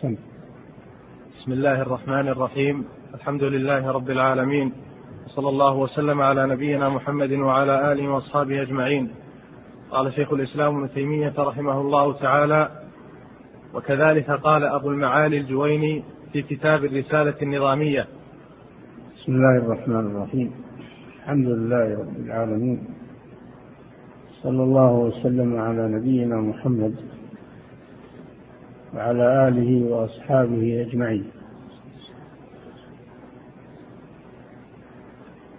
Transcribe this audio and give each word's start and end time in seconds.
سم. 0.00 0.14
بسم 1.38 1.52
الله 1.52 1.82
الرحمن 1.82 2.28
الرحيم. 2.28 2.84
الحمد 3.14 3.42
لله 3.42 3.92
رب 3.92 4.10
العالمين. 4.10 4.72
صلى 5.26 5.48
الله 5.48 5.74
وسلم 5.74 6.20
على 6.20 6.46
نبينا 6.46 6.88
محمد 6.88 7.32
وعلى 7.32 7.92
آله 7.92 8.08
وأصحابه 8.08 8.62
أجمعين. 8.62 9.08
قال 9.90 10.12
شيخ 10.12 10.32
الإسلام 10.32 10.76
ابن 10.76 10.94
تيمية 10.94 11.32
رحمه 11.38 11.80
الله 11.80 12.12
تعالى 12.12 12.70
وكذلك 13.74 14.30
قال 14.30 14.64
أبو 14.64 14.90
المعالي 14.90 15.38
الجويني 15.38 16.04
في 16.32 16.42
كتاب 16.42 16.84
الرسالة 16.84 17.34
النظامية 17.42 18.06
بسم 19.16 19.32
الله 19.32 19.56
الرحمن 19.58 20.06
الرحيم. 20.06 20.50
الحمد 21.16 21.46
لله 21.46 21.98
رب 21.98 22.16
العالمين. 22.16 22.84
صلى 24.42 24.62
الله 24.62 24.92
وسلم 24.92 25.56
على 25.56 25.88
نبينا 25.88 26.36
محمد 26.40 27.13
وعلى 28.94 29.48
آله 29.48 29.90
وأصحابه 29.90 30.86
أجمعين. 30.88 31.24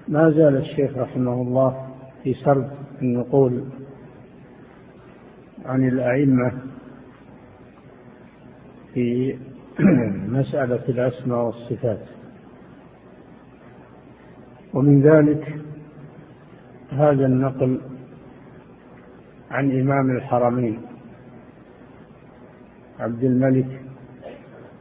ما 0.08 0.32
زال 0.32 0.58
الشيخ 0.58 0.98
رحمه 0.98 1.34
الله 1.34 1.88
في 2.24 2.34
سرد 2.34 2.72
النقول 3.02 3.64
عن 5.66 5.88
الأئمة 5.88 6.52
في 8.94 9.38
مسألة 10.40 10.90
الأسماء 10.90 11.46
والصفات. 11.46 12.06
ومن 14.74 15.02
ذلك 15.02 15.56
هذا 16.90 17.26
النقل 17.26 17.82
عن 19.52 19.80
إمام 19.80 20.18
الحرمين. 20.18 20.95
عبد 23.00 23.24
الملك 23.24 23.82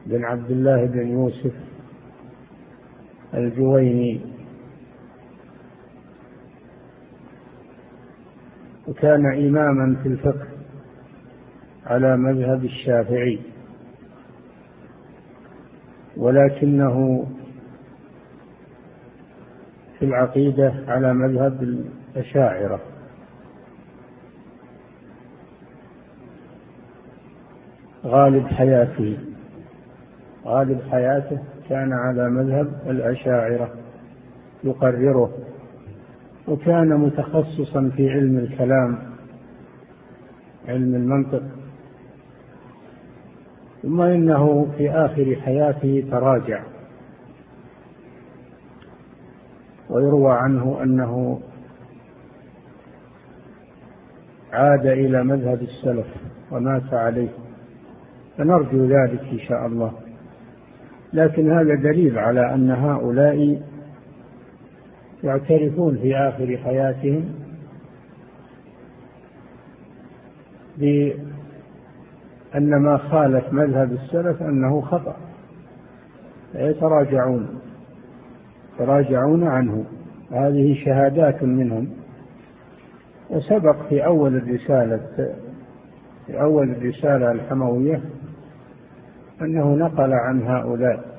بن 0.07 0.25
عبد 0.25 0.51
الله 0.51 0.87
بن 0.87 1.09
يوسف 1.09 1.53
الجويني. 3.35 4.21
وكان 8.89 9.27
إماما 9.27 9.97
في 10.03 10.09
الفقه 10.09 10.47
على 11.87 12.17
مذهب 12.17 12.65
الشافعي 12.65 13.41
ولكنه 16.17 17.27
في 19.99 20.05
العقيدة 20.05 20.85
على 20.89 21.15
مذهب 21.15 21.63
الأشاعرة. 21.63 22.94
غالب 28.05 28.47
حياته. 28.47 29.19
غالب 30.45 30.81
حياته 30.91 31.39
كان 31.69 31.93
على 31.93 32.31
مذهب 32.31 32.67
الأشاعرة 32.87 33.71
يقرره 34.65 35.33
وكان 36.49 36.89
متخصصا 36.89 37.91
في 37.97 38.11
علم 38.11 38.39
الكلام 38.39 38.99
علم 40.69 40.95
المنطق. 40.95 41.43
ثم 43.83 44.01
إنه 44.01 44.73
في 44.77 44.91
آخر 44.91 45.37
حياته 45.45 46.05
تراجع. 46.11 46.63
ويروى 49.91 50.33
عنه 50.33 50.83
أنه 50.83 51.41
عاد 54.53 54.87
إلى 54.87 55.25
مذهب 55.25 55.63
السلف 55.63 56.07
ومات 56.51 56.95
عليه. 56.95 57.44
فنرجو 58.39 58.85
ذلك 58.85 59.21
إن 59.33 59.39
شاء 59.39 59.67
الله. 59.67 59.93
لكن 61.13 61.53
هذا 61.53 61.75
دليل 61.75 62.19
على 62.19 62.55
أن 62.55 62.71
هؤلاء 62.71 63.63
يعترفون 65.25 65.97
في 65.97 66.17
آخر 66.17 66.57
حياتهم 66.57 67.25
بأن 70.79 71.17
ما 72.83 72.97
خالف 72.97 73.53
مذهب 73.53 73.93
السلف 73.93 74.43
أنه 74.43 74.81
خطأ. 74.81 75.17
فيتراجعون 76.53 77.61
يتراجعون 78.75 79.45
عنه. 79.45 79.85
هذه 80.31 80.85
شهادات 80.85 81.43
منهم. 81.43 81.89
وسبق 83.31 83.89
في 83.89 84.07
أول 84.07 84.37
الرسالة 84.37 85.01
في 86.27 86.41
أول 86.41 86.71
الرسالة 86.71 87.33
الحموية 87.33 88.01
أنه 89.43 89.75
نقل 89.75 90.13
عن 90.13 90.43
هؤلاء 90.43 91.15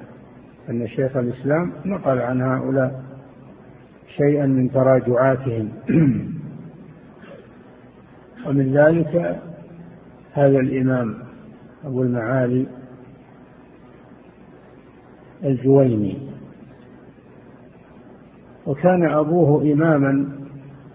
أن 0.69 0.87
شيخ 0.87 1.17
الإسلام 1.17 1.71
نقل 1.85 2.19
عن 2.19 2.41
هؤلاء 2.41 3.03
شيئا 4.17 4.45
من 4.45 4.71
تراجعاتهم. 4.71 5.69
ومن 8.47 8.73
ذلك 8.73 9.41
هذا 10.33 10.59
الإمام 10.59 11.15
أبو 11.85 12.03
المعالي 12.03 12.65
الجويني. 15.43 16.17
وكان 18.67 19.05
أبوه 19.05 19.61
إماما 19.73 20.29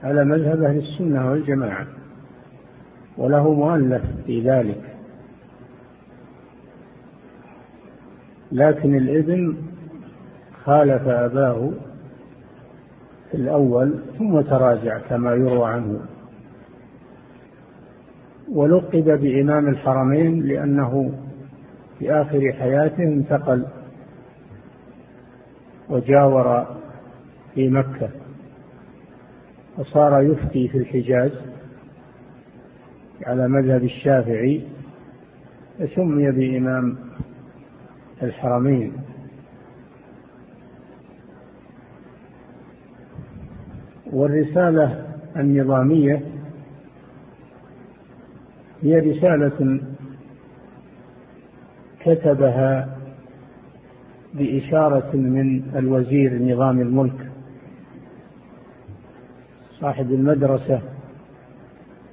على 0.02 0.25
مذهب 0.25 0.62
أهل 0.62 0.78
السنة 0.78 1.31
والجماعة 1.31 1.87
وله 3.19 3.54
مؤلف 3.54 4.02
في 4.26 4.50
ذلك. 4.50 5.00
لكن 8.53 8.94
الابن 8.97 9.56
خالف 10.65 11.09
أباه 11.09 11.71
في 13.31 13.37
الأول 13.37 14.00
ثم 14.19 14.41
تراجع 14.41 14.99
كما 14.99 15.33
يروى 15.33 15.69
عنه. 15.69 16.00
ولقب 18.53 19.05
بإمام 19.21 19.69
الحرمين 19.69 20.43
لأنه 20.43 21.12
في 21.99 22.12
آخر 22.12 22.53
حياته 22.53 23.03
انتقل 23.03 23.66
وجاور 25.88 26.77
في 27.55 27.69
مكة 27.69 28.09
وصار 29.78 30.22
يفتي 30.22 30.69
في 30.69 30.78
الحجاز 30.78 31.32
على 33.27 33.49
مذهب 33.49 33.82
الشافعي 33.84 34.62
فسمي 35.78 36.31
بإمام 36.31 36.97
الحرمين. 38.22 38.92
والرسالة 44.12 45.06
النظامية 45.36 46.22
هي 48.82 48.98
رسالة 48.98 49.81
كتبها 52.00 52.97
بإشارة 54.34 55.16
من 55.16 55.76
الوزير 55.76 56.42
نظام 56.42 56.81
الملك 56.81 57.31
صاحب 59.81 60.12
المدرسة 60.12 60.82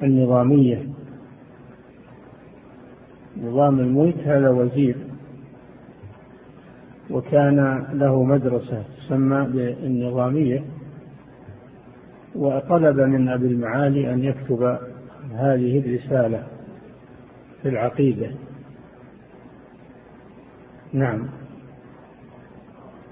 النظامية. 0.03 0.84
نظام 3.38 3.79
الملك 3.79 4.18
هذا 4.18 4.50
وزير. 4.50 4.95
وكان 7.12 7.88
له 7.94 8.23
مدرسة 8.23 8.84
تسمى 8.97 9.47
بالنظامية 9.47 10.63
وطلب 12.35 13.00
من 13.00 13.29
أبي 13.29 13.47
المعالي 13.47 14.13
أن 14.13 14.23
يكتب 14.23 14.79
هذه 15.31 15.79
الرسالة 15.79 16.47
في 17.62 17.69
العقيدة. 17.69 18.31
نعم. 20.94 21.30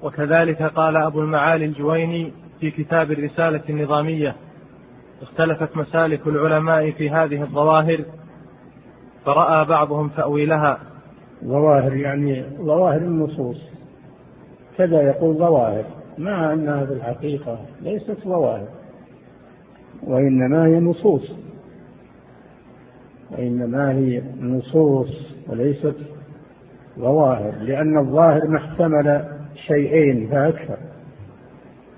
وكذلك 0.03 0.63
قال 0.63 0.97
أبو 0.97 1.21
المعالي 1.21 1.65
الجويني 1.65 2.33
في 2.59 2.71
كتاب 2.71 3.11
الرسالة 3.11 3.61
النظامية 3.69 4.35
اختلفت 5.21 5.77
مسالك 5.77 6.27
العلماء 6.27 6.91
في 6.91 7.09
هذه 7.09 7.41
الظواهر 7.41 7.99
فرأى 9.25 9.65
بعضهم 9.65 10.09
تأويلها. 10.09 10.79
ظواهر 11.45 11.95
يعني 11.95 12.43
ظواهر 12.57 12.97
النصوص. 12.97 13.74
كذا 14.77 15.01
يقول 15.01 15.35
ظواهر 15.35 15.85
مع 16.17 16.53
أنها 16.53 16.85
في 16.85 16.93
الحقيقة 16.93 17.59
ليست 17.81 18.17
ظواهر 18.23 18.67
وإنما 20.03 20.65
هي 20.65 20.79
نصوص. 20.79 21.31
وإنما 23.31 23.91
هي 23.91 24.21
نصوص 24.41 25.35
وليست 25.47 25.95
ظواهر 26.99 27.53
لأن 27.61 27.97
الظاهر 27.97 28.47
ما 28.47 28.57
احتمل 28.57 29.25
شيئين 29.67 30.29
فأكثر 30.29 30.77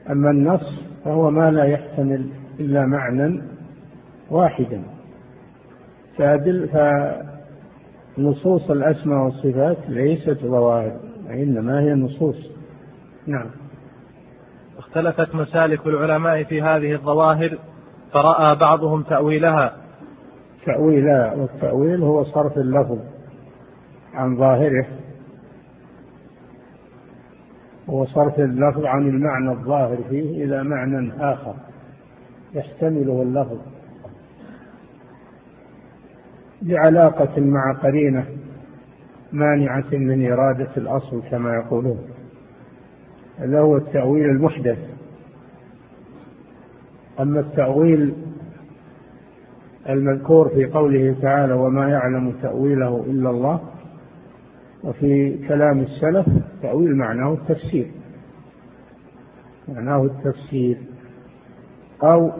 أما 0.10 0.32
النص 0.32 0.84
فهو 1.06 1.32
ما 1.32 1.52
لا 1.52 1.64
يحتمل 1.64 2.30
إلا 2.60 2.86
معنى 2.86 3.42
واحدا. 4.32 4.82
فأدل 6.18 6.70
نصوص 8.18 8.72
الأسماء 8.72 9.24
والصفات 9.24 9.78
ليست 9.90 10.38
ظواهر 10.44 11.00
وإنما 11.28 11.82
هي 11.82 11.94
نصوص. 11.94 12.57
نعم. 13.28 13.50
اختلفت 14.78 15.36
مسالك 15.36 15.88
العلماء 15.88 16.44
في 16.44 16.62
هذه 16.62 16.94
الظواهر 16.94 17.58
فرأى 18.14 18.56
بعضهم 18.56 19.04
تأويلها. 19.04 19.78
تأويلا 20.66 21.34
والتأويل 21.34 22.04
هو 22.04 22.24
صرف 22.24 22.58
اللفظ 22.58 23.00
عن 24.14 24.38
ظاهره. 24.38 24.88
هو 27.90 28.06
صرف 28.06 28.40
اللفظ 28.40 28.86
عن 28.86 29.08
المعنى 29.10 29.52
الظاهر 29.52 29.98
فيه 30.10 30.44
إلى 30.44 30.64
معنى 30.64 31.14
آخر 31.20 31.56
يحتمله 32.54 33.22
اللفظ. 33.22 33.58
بعلاقة 36.62 37.42
مع 37.42 37.74
قرينة 37.84 38.26
مانعة 39.32 39.90
من 39.92 40.32
إرادة 40.32 40.72
الأصل 40.78 41.22
كما 41.32 41.50
يقولون. 41.54 42.17
هذا 43.38 43.60
هو 43.60 43.78
التأويل 43.78 44.26
المحدث. 44.30 44.78
أما 47.20 47.40
التأويل 47.40 48.14
المذكور 49.90 50.50
في 50.50 50.66
قوله 50.66 51.16
تعالى 51.22 51.54
وما 51.54 51.90
يعلم 51.90 52.32
تأويله 52.42 53.06
إلا 53.06 53.30
الله 53.30 53.62
وفي 54.84 55.38
كلام 55.48 55.80
السلف 55.80 56.26
تأويل 56.62 56.96
معناه 56.96 57.34
التفسير. 57.34 57.92
معناه 59.68 60.06
التفسير. 60.06 60.78
أو 62.04 62.32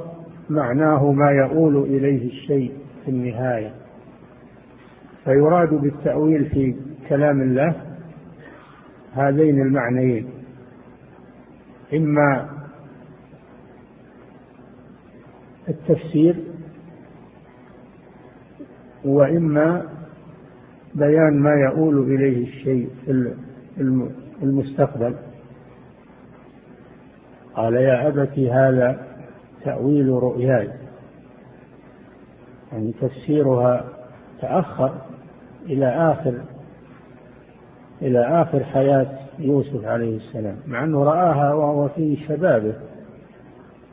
معناه 0.50 1.12
ما 1.12 1.32
يؤول 1.32 1.78
إليه 1.78 2.28
الشيء 2.28 2.72
في 3.06 3.12
النهاية. 3.12 3.74
فيراد 5.24 5.74
بالتأويل 5.74 6.46
في 6.46 6.76
كلام 7.10 7.42
الله 7.42 7.76
هذين 9.14 9.62
المعنيين. 9.62 10.37
إما 11.94 12.50
التفسير 15.70 16.44
وإما 19.06 19.84
بيان 20.96 21.40
ما 21.40 21.54
يؤول 21.54 22.14
إليه 22.14 22.48
الشيء 22.48 22.90
في 23.06 23.34
المستقبل. 24.44 25.16
قال 27.56 27.74
يا 27.74 28.08
أبت 28.08 28.40
هذا 28.40 29.08
تأويل 29.64 30.10
رؤياي. 30.10 30.72
يعني 32.72 32.94
تفسيرها 33.02 33.86
تأخر 34.42 35.02
إلى 35.66 35.86
آخر 35.86 36.42
إلى 38.02 38.20
آخر 38.20 38.64
حياة 38.64 39.27
يوسف 39.40 39.86
عليه 39.86 40.18
السلام 40.18 40.56
مع 40.68 40.84
أنه 40.84 41.04
رآها 41.04 41.54
وهو 41.54 41.88
في 41.88 42.16
شبابه. 42.16 42.74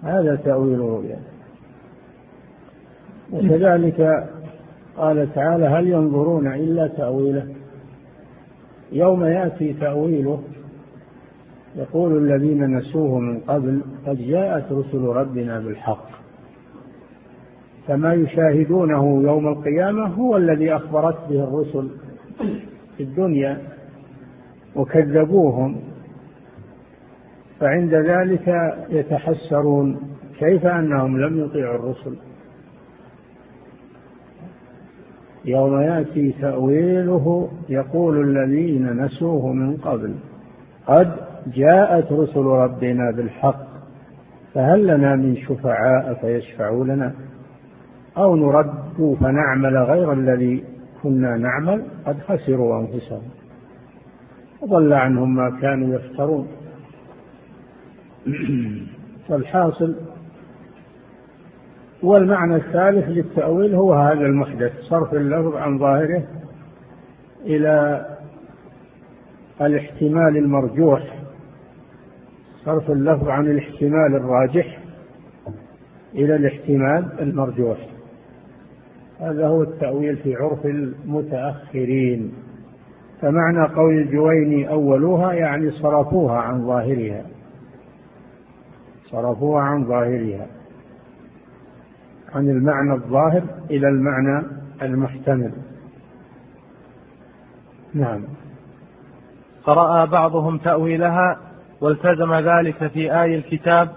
هذا 0.02 0.36
تأويل 0.36 0.78
رؤيا 0.78 1.18
وكذلك 3.32 4.28
قال 4.96 5.34
تعالى 5.34 5.66
هل 5.66 5.88
ينظرون 5.88 6.52
إلا 6.52 6.86
تأويله؟ 6.86 7.46
يوم 8.92 9.24
يأتي 9.24 9.72
تأويله 9.72 10.42
يقول 11.76 12.16
الذين 12.16 12.76
نسوه 12.76 13.18
من 13.18 13.40
قبل 13.40 13.80
قد 14.06 14.16
جاءت 14.16 14.72
رسل 14.72 15.02
ربنا 15.02 15.60
بالحق. 15.60 16.08
فما 17.88 18.14
يشاهدونه 18.14 19.22
يوم 19.22 19.48
القيامة 19.48 20.06
هو 20.06 20.36
الذي 20.36 20.76
أخبرت 20.76 21.28
به 21.28 21.44
الرسل 21.44 21.88
في 22.96 23.02
الدنيا. 23.02 23.73
وكذبوهم. 24.76 25.76
فعند 27.60 27.94
ذلك 27.94 28.74
يتحسرون 28.90 30.00
كيف 30.38 30.66
أنهم 30.66 31.20
لم 31.20 31.44
يطيعوا 31.44 31.74
الرسل. 31.74 32.16
يوم 35.44 35.80
يأتي 35.80 36.32
تأويله 36.40 37.48
يقول 37.68 38.20
الذين 38.20 39.02
نسوه 39.02 39.52
من 39.52 39.76
قبل 39.76 40.14
قد 40.86 41.16
جاءت 41.54 42.12
رسل 42.12 42.40
ربنا 42.40 43.10
بالحق 43.10 43.66
فهل 44.54 44.86
لنا 44.86 45.16
من 45.16 45.36
شفعاء 45.36 46.14
فيشفعوا 46.20 46.84
لنا؟ 46.84 47.12
أو 48.18 48.36
نرد 48.36 49.16
فنعمل 49.20 49.76
غير 49.76 50.12
الذي 50.12 50.64
كنا 51.02 51.36
نعمل؟ 51.36 51.82
قد 52.06 52.16
خسروا 52.20 52.80
أنفسهم. 52.80 53.22
وضل 54.64 54.92
عنهم 54.92 55.34
ما 55.34 55.60
كانوا 55.60 55.94
يفترون. 55.94 56.48
فالحاصل 59.28 59.94
والمعنى 62.02 62.56
الثالث 62.56 63.08
للتأويل 63.08 63.74
هو 63.74 63.94
هذا 63.94 64.26
المحدث 64.26 64.72
صرف 64.80 65.14
اللفظ 65.14 65.54
عن 65.54 65.78
ظاهره 65.78 66.26
إلى 67.46 68.06
الاحتمال 69.60 70.36
المرجوح. 70.36 71.18
صرف 72.64 72.90
اللفظ 72.90 73.28
عن 73.28 73.46
الاحتمال 73.46 74.14
الراجح 74.16 74.78
إلى 76.14 76.36
الاحتمال 76.36 77.20
المرجوح. 77.20 77.78
هذا 79.20 79.46
هو 79.46 79.62
التأويل 79.62 80.16
في 80.16 80.34
عرف 80.34 80.66
المتأخرين. 80.66 82.43
فمعنى 83.20 83.74
قول 83.74 83.94
الجويني 83.94 84.68
أولوها 84.68 85.32
يعني 85.32 85.70
صرفوها 85.70 86.38
عن 86.38 86.66
ظاهرها. 86.66 87.26
صرفوها 89.10 89.62
عن 89.62 89.84
ظاهرها. 89.84 90.46
عن 92.34 92.48
المعنى 92.48 92.92
الظاهر 92.92 93.42
إلى 93.70 93.88
المعنى 93.88 94.46
المحتمل. 94.82 95.52
نعم. 97.94 98.24
فرأى 99.64 100.06
بعضهم 100.06 100.58
تأويلها 100.58 101.38
والتزم 101.80 102.34
ذلك 102.34 102.86
في 102.86 103.22
آي 103.22 103.34
الكتاب 103.38 103.88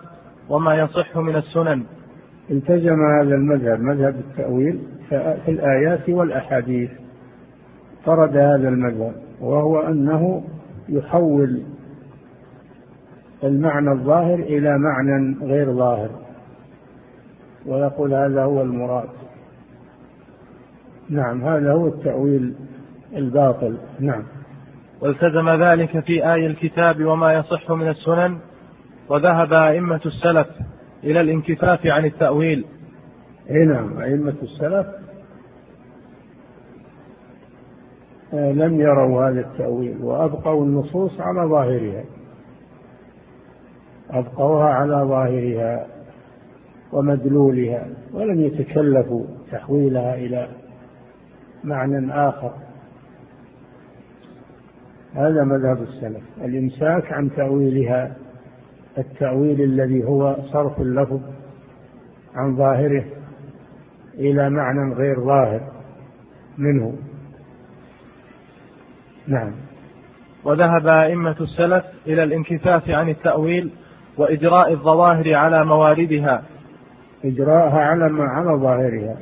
وما 0.50 0.76
يصح 0.76 1.18
من 1.18 1.36
السنن. 1.36 1.84
التزم 2.52 2.98
هذا 3.22 3.36
المذهب 3.36 3.80
مذهب 3.80 4.16
التأويل 4.16 4.80
في 5.10 5.52
الآيات 5.52 6.10
والأحاديث. 6.10 6.92
فرد 8.06 8.38
هذا 8.38 8.70
المذهب 8.70 9.16
وهو 9.42 9.80
أنه 9.80 10.44
يحول 10.90 11.64
المعنى 13.44 13.92
الظاهر 13.92 14.40
إلى 14.40 14.78
معنى 14.78 15.38
غير 15.42 15.74
ظاهر. 15.74 16.10
ويقول 17.66 18.14
هذا 18.14 18.44
هو 18.44 18.62
المراد. 18.62 19.10
نعم 21.10 21.44
هذا 21.44 21.72
هو 21.72 21.88
التأويل 21.88 22.54
الباطل. 23.16 23.78
نعم. 24.00 24.24
والتزم 25.02 25.50
ذلك 25.50 26.00
في 26.00 26.34
آي 26.34 26.48
الكتاب 26.48 27.06
وما 27.06 27.34
يصح 27.34 27.72
من 27.72 27.88
السنن 27.88 28.38
وذهب 29.10 29.54
أئمة 29.54 30.02
السلف 30.06 30.48
إلى 31.04 31.22
الانكفاف 31.22 31.88
عن 31.88 32.06
التأويل. 32.06 32.66
نعم 33.50 34.00
أئمة 34.00 34.36
السلف 34.44 34.88
آه، 34.88 35.08
لم 38.34 38.80
يروا 38.80 39.30
هذا 39.30 39.40
التأويل 39.40 39.98
وأبقوا 40.02 40.66
النصوص 40.66 41.22
على 41.22 41.50
ظاهرها. 41.50 42.04
أبقوها 44.10 44.70
على 44.70 44.96
ظاهرها 44.96 45.88
ومدلولها 46.92 47.88
ولم 48.14 48.40
يتكلفوا 48.40 49.26
تحويلها 49.52 50.16
إلى 50.16 50.48
معنى 51.64 52.14
آخر. 52.14 52.54
هذا 55.14 55.44
مذهب 55.44 55.82
السلف. 55.82 56.24
الإمساك 56.42 57.14
عن 57.14 57.30
تأويلها 57.36 58.16
التأويل 58.98 59.62
الذي 59.62 60.04
هو 60.04 60.36
صرف 60.54 60.82
اللفظ 60.82 61.22
عن 62.36 62.56
ظاهره 62.56 63.06
إلى 64.16 64.50
معنى 64.50 64.94
غير 64.94 65.26
ظاهر 65.26 65.72
منه. 66.58 67.07
نعم. 69.28 69.52
وذهب 70.44 70.88
أئمة 70.88 71.36
السلف 71.42 71.84
إلى 72.08 72.24
الانكفاف 72.24 72.90
عن 72.90 73.10
التأويل 73.10 73.70
وإجراء 74.18 74.72
الظواهر 74.72 75.34
على 75.34 75.66
مواردها. 75.66 76.44
إجراءها 77.26 77.80
على 77.80 78.10
ما 78.10 78.24
على 78.24 78.52
ظاهرها. 78.62 79.18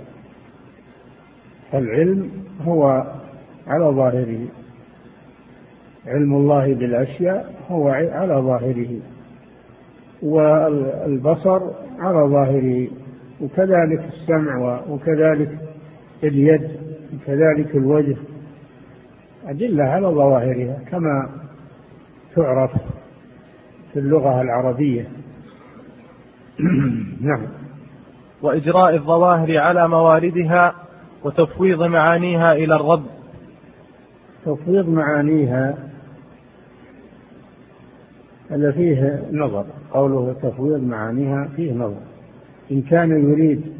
العلم 1.73 2.31
هو 2.61 3.03
على 3.67 3.85
ظاهره. 3.85 4.47
علم 6.07 6.33
الله 6.33 6.73
بالأشياء 6.73 7.53
هو 7.69 7.87
على 7.89 8.33
ظاهره. 8.33 8.99
والبصر 10.21 11.61
على 11.99 12.29
ظاهره. 12.29 12.87
وكذلك 13.41 14.09
السمع 14.13 14.81
وكذلك 14.89 15.57
اليد 16.23 16.71
وكذلك 17.13 17.75
الوجه. 17.75 18.17
أدلة 19.45 19.83
على 19.83 20.07
ظواهرها 20.07 20.79
كما 20.91 21.29
تعرف 22.35 22.71
في 23.93 23.99
اللغة 23.99 24.41
العربية. 24.41 25.07
نعم. 27.21 27.47
وإجراء 28.41 28.95
الظواهر 28.95 29.57
على 29.57 29.87
مواردها 29.87 30.75
وتفويض 31.23 31.83
معانيها 31.83 32.53
إلى 32.53 32.75
الرب. 32.75 33.05
تفويض 34.45 34.89
معانيها 34.89 35.77
هذا 38.49 38.71
فيه 38.71 39.29
نظر. 39.31 39.65
قوله 39.91 40.35
تفويض 40.41 40.83
معانيها 40.83 41.47
فيه 41.55 41.73
نظر. 41.73 42.01
إن 42.71 42.81
كان 42.81 43.29
يريد 43.29 43.73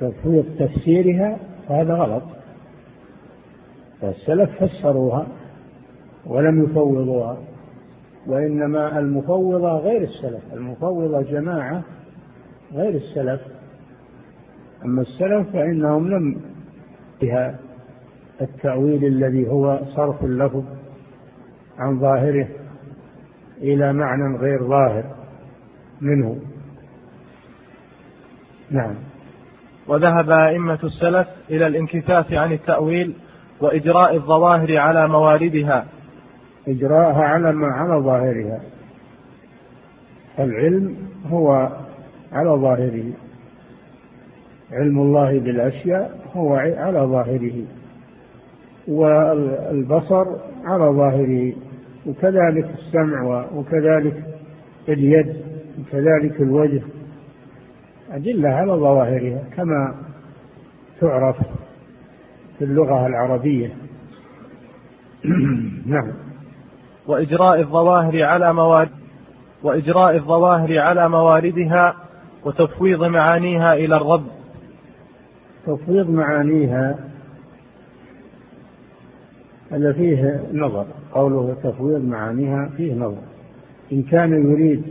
تفويض 0.00 0.44
تفسيرها 0.58 1.38
فهذا 1.68 1.94
غلط. 1.94 2.22
فالسلف 4.02 4.64
فسروها 4.64 5.26
ولم 6.26 6.64
يفوضوها 6.64 7.38
وإنما 8.26 8.98
المفوضة 8.98 9.78
غير 9.78 10.02
السلف 10.02 10.42
المفوضة 10.52 11.22
جماعة 11.22 11.82
غير 12.72 12.94
السلف. 12.94 13.40
أما 14.84 15.02
السلف 15.02 15.52
فإنهم 15.52 16.08
لم 16.08 16.40
بها 17.22 17.58
التأويل 18.40 19.04
الذي 19.04 19.48
هو 19.48 19.80
صرف 19.96 20.24
اللفظ 20.24 20.64
عن 21.78 22.00
ظاهره 22.00 22.48
إلى 23.60 23.92
معنى 23.92 24.36
غير 24.38 24.68
ظاهر 24.68 25.04
منه. 26.00 26.40
نعم. 28.70 28.94
وذهب 29.88 30.30
أئمة 30.30 30.78
السلف 30.84 31.28
إلى 31.50 31.66
الانكفاف 31.66 32.32
عن 32.32 32.52
التأويل 32.52 33.14
وإجراء 33.62 34.16
الظواهر 34.16 34.76
على 34.76 35.08
مواردها. 35.08 35.86
إجراءها 36.68 37.24
على 37.24 37.52
ما 37.52 37.66
على 37.66 38.04
ظاهرها. 38.04 38.60
العلم 40.38 40.96
هو 41.26 41.70
على 42.32 42.50
ظاهره. 42.50 43.12
علم 44.72 44.98
الله 44.98 45.38
بالأشياء 45.38 46.20
هو 46.36 46.54
على 46.54 46.98
ظاهره. 47.00 47.64
والبصر 48.88 50.26
على 50.64 50.84
ظاهره. 50.84 51.52
وكذلك 52.06 52.70
السمع 52.78 53.46
وكذلك 53.54 54.24
اليد 54.88 55.36
وكذلك 55.78 56.40
الوجه. 56.40 56.82
أدلة 58.12 58.48
على 58.48 58.72
ظواهرها 58.72 59.42
كما 59.56 59.94
تعرف. 61.00 61.36
في 62.58 62.64
اللغة 62.64 63.06
العربية. 63.06 63.76
نعم. 65.86 66.12
وإجراء 67.06 67.60
الظواهر 67.60 68.22
على 68.22 68.52
موارد 68.54 68.90
وإجراء 69.62 70.16
الظواهر 70.16 70.78
على 70.78 71.08
مواردها 71.08 71.96
وتفويض 72.44 73.04
معانيها 73.04 73.74
إلى 73.74 73.96
الرب. 73.96 74.26
تفويض 75.66 76.10
معانيها 76.10 76.98
هذا 79.70 79.92
فيه 79.92 80.42
نظر. 80.52 80.86
قوله 81.12 81.56
تفويض 81.62 82.04
معانيها 82.04 82.70
فيه 82.76 82.94
نظر. 82.94 83.22
إن 83.92 84.02
كان 84.02 84.50
يريد 84.50 84.82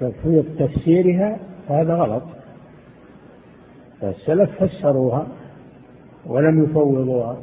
تفويض 0.00 0.44
تفسيرها 0.58 1.38
فهذا 1.68 1.94
غلط. 1.94 2.22
فالسلف 4.00 4.64
فسروها 4.64 5.26
ولم 6.26 6.64
يفوضوها 6.64 7.38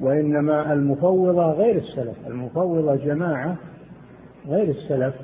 وإنما 0.00 0.72
المفوضة 0.72 1.52
غير 1.52 1.76
السلف 1.76 2.16
المفوضة 2.26 2.96
جماعة 2.96 3.56
غير 4.46 4.68
السلف. 4.68 5.14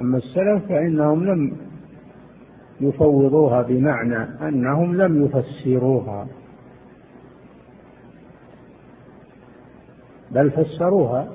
أما 0.00 0.16
السلف 0.18 0.68
فإنهم 0.68 1.24
لم 1.24 1.56
يفوضوها 2.80 3.62
بمعنى 3.62 4.48
أنهم 4.48 4.96
لم 4.96 5.24
يفسروها 5.24 6.26
بل 10.30 10.50
فسروها 10.50 11.28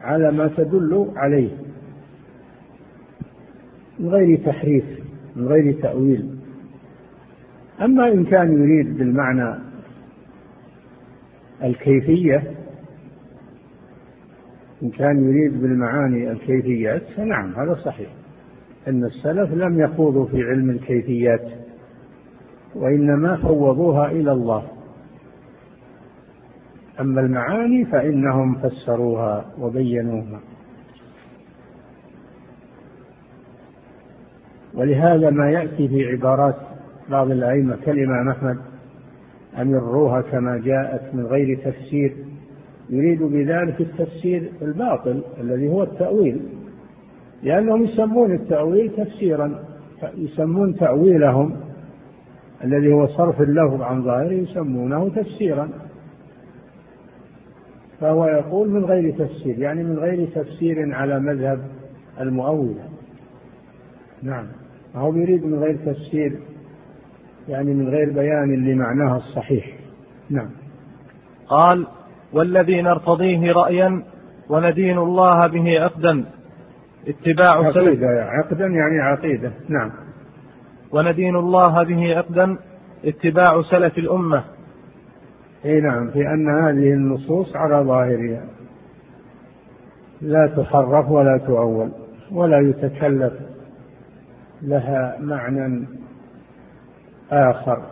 على 0.00 0.32
ما 0.32 0.48
تدل 0.48 1.10
عليه 1.16 1.50
من 3.98 4.08
غير 4.08 4.44
تحريف 4.46 4.84
من 5.36 5.48
غير 5.48 5.80
تأويل. 5.82 6.37
أما 7.82 8.12
إن 8.12 8.24
كان 8.24 8.52
يريد 8.52 8.98
بالمعنى 8.98 9.60
الكيفية 11.64 12.54
إن 14.82 14.90
كان 14.90 15.24
يريد 15.24 15.60
بالمعاني 15.60 16.30
الكيفيات 16.30 17.02
فنعم 17.16 17.54
هذا 17.54 17.74
صحيح. 17.84 18.08
أن 18.88 19.04
السلف 19.04 19.52
لم 19.52 19.80
يخوضوا 19.80 20.26
في 20.26 20.42
علم 20.42 20.70
الكيفيات 20.70 21.48
وإنما 22.74 23.36
فوضوها 23.36 24.10
إلى 24.10 24.32
الله. 24.32 24.68
أما 27.00 27.20
المعاني 27.20 27.84
فإنهم 27.84 28.54
فسروها 28.54 29.54
وبينوها. 29.58 30.40
ولهذا 34.74 35.30
ما 35.30 35.50
يأتي 35.50 35.88
في 35.88 36.04
عبارات 36.12 36.67
بعض 37.10 37.30
الأئمة 37.30 37.76
كالإمام 37.76 38.28
أحمد 38.28 38.58
أمروها 39.58 40.20
كما 40.20 40.58
جاءت 40.58 41.14
من 41.14 41.26
غير 41.26 41.58
تفسير 41.58 42.16
يريد 42.90 43.22
بذلك 43.22 43.80
التفسير 43.80 44.52
الباطل 44.62 45.22
الذي 45.40 45.68
هو 45.68 45.82
التأويل 45.82 46.40
لأنهم 47.42 47.84
يسمون 47.84 48.32
التأويل 48.32 48.90
تفسيرا 48.96 49.64
يسمون 50.16 50.76
تأويلهم 50.76 51.56
الذي 52.64 52.92
هو 52.92 53.06
صرف 53.06 53.40
اللفظ 53.40 53.82
عن 53.82 54.02
ظاهره 54.02 54.32
يسمونه 54.32 55.08
تفسيرا. 55.08 55.68
فهو 58.00 58.26
يقول 58.26 58.70
من 58.70 58.84
غير 58.84 59.14
تفسير 59.18 59.58
يعني 59.58 59.84
من 59.84 59.98
غير 59.98 60.28
تفسير 60.34 60.94
على 60.94 61.20
مذهب 61.20 61.60
المؤولة 62.20 62.88
نعم. 64.22 64.46
هو 64.94 65.16
يريد 65.16 65.46
من 65.46 65.58
غير 65.58 65.76
تفسير 65.86 66.38
يعني 67.48 67.74
من 67.74 67.88
غير 67.88 68.12
بيان 68.12 68.64
لمعناها 68.64 69.16
الصحيح. 69.16 69.66
نعم. 70.30 70.50
قال 71.48 71.86
والذي 72.32 72.82
نرتضيه 72.82 73.52
رأيا 73.52 74.02
وندين 74.48 74.98
الله 74.98 75.46
به 75.46 75.80
عقدا. 75.80 76.24
اتباع 77.08 77.50
عقيدة 77.50 78.06
عقدا 78.06 78.66
يعني 78.66 79.00
عقيدة. 79.00 79.52
نعم. 79.68 79.90
وندين 80.92 81.36
الله 81.36 81.82
به 81.82 82.16
عقدا 82.18 82.56
اتباع 83.04 83.62
سلف 83.62 83.98
الأمة. 83.98 84.44
إي 85.64 85.80
نعم 85.80 86.10
في 86.10 86.18
أن 86.18 86.48
هذه 86.48 86.92
النصوص 86.92 87.56
على 87.56 87.84
ظاهرها. 87.84 88.44
لا 90.20 90.46
تحرف 90.46 91.10
ولا 91.10 91.38
تؤول 91.46 91.90
ولا 92.32 92.60
يتكلف 92.60 93.32
لها 94.62 95.18
معنى 95.20 95.86
آخر. 97.30 97.82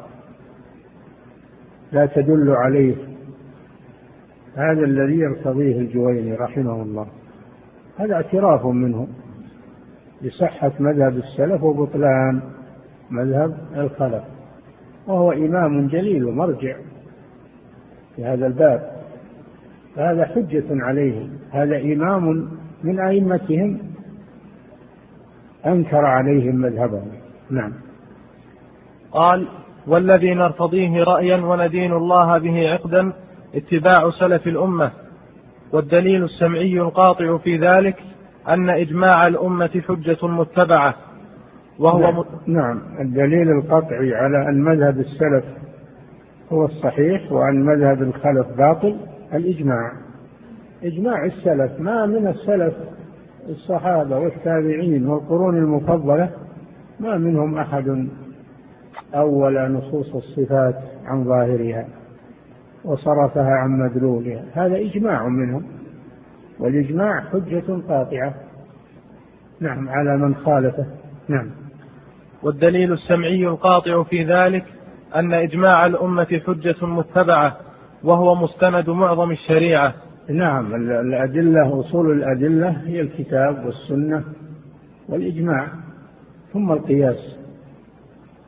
لا 1.93 2.07
تدل 2.07 2.51
عليه. 2.51 2.97
هذا 4.55 4.85
الذي 4.85 5.19
يرتضيه 5.19 5.79
الجويني 5.79 6.35
رحمه 6.35 6.83
الله. 6.83 7.07
هذا 7.99 8.15
اعتراف 8.15 8.67
منه. 8.67 9.09
بصحة 10.25 10.73
مذهب 10.81 11.17
السلف 11.17 11.63
وبطلان 11.63 12.41
مذهب 13.11 13.59
الخلف. 13.77 14.25
وهو 15.07 15.33
إمام 15.33 15.87
جليل 15.87 16.25
ومرجع 16.25 16.77
في 18.17 18.25
هذا 18.25 18.47
الباب. 18.47 18.97
فهذا 19.97 20.25
حجة 20.25 20.65
عليهم 20.71 21.31
هذا 21.51 21.81
إمام 21.81 22.49
من 22.85 23.01
أئمتهم 23.01 23.79
أنكر 25.67 26.05
عليهم 26.05 26.57
مذهبهم. 26.57 27.09
نعم. 27.51 27.86
قال 29.17 29.49
والذي 29.87 30.35
نرتضيه 30.35 31.05
رأيا 31.05 31.37
وندين 31.37 31.93
الله 31.93 32.39
به 32.39 32.73
عقدا 32.73 33.13
اتباع 33.55 34.11
سلف 34.11 34.47
الأمة 34.47 34.91
والدليل 35.73 36.25
السمعي 36.25 36.81
القاطع 36.81 37.39
في 37.39 37.57
ذلك 37.57 37.97
أن 38.49 38.71
إجماع 38.71 39.27
الأمة 39.27 39.83
حجة 39.89 40.27
متبعة 40.27 40.95
وهو 41.79 42.01
نعم, 42.01 42.25
نعم 42.47 42.81
الدليل 43.01 43.49
القطعي 43.51 44.15
على 44.15 44.49
أن 44.49 44.63
مذهب 44.63 44.99
السلف 44.99 45.45
هو 46.53 46.65
الصحيح 46.65 47.33
وأن 47.33 47.65
مذهب 47.65 48.03
الخلف 48.03 48.47
باطل 48.59 48.97
الإجماع. 49.35 49.93
إجماع 50.85 51.25
السلف 51.25 51.81
ما 51.81 52.07
من 52.07 52.27
السلف 52.29 52.75
الصحابة 53.49 54.19
والتابعين 54.19 55.07
والقرون 55.07 55.57
المفضلة 55.57 56.31
ما 57.01 57.19
منهم 57.19 57.59
أحد. 57.59 58.09
أول 59.15 59.73
نصوص 59.73 60.15
الصفات 60.15 60.75
عن 61.05 61.25
ظاهرها 61.25 61.89
وصرفها 62.85 63.51
عن 63.51 63.71
مدلولها. 63.71 64.45
هذا 64.53 64.77
إجماع 64.77 65.29
منهم 65.29 65.63
والإجماع 66.61 67.21
حجة 67.21 67.83
قاطعة. 67.89 68.35
نعم 69.61 69.89
على 69.89 70.17
من 70.17 70.35
خالفه. 70.35 70.87
نعم. 71.29 71.51
والدليل 72.43 72.93
السمعي 72.93 73.47
القاطع 73.47 74.03
في 74.03 74.25
ذلك 74.25 74.65
أن 75.17 75.33
إجماع 75.33 75.87
الأمة 75.87 76.41
حجة 76.47 76.87
متبعة 76.87 77.57
وهو 78.05 78.35
مستند 78.35 78.91
معظم 78.91 79.31
الشريعة. 79.31 79.95
نعم 80.31 80.75
الأدلة 80.75 81.81
أصول 81.81 82.13
الأدلة 82.13 82.83
هي 82.87 83.01
الكتاب 83.01 83.65
والسنة 83.65 84.25
والإجماع 85.09 85.69
ثم 86.53 86.73
القياس. 86.73 87.37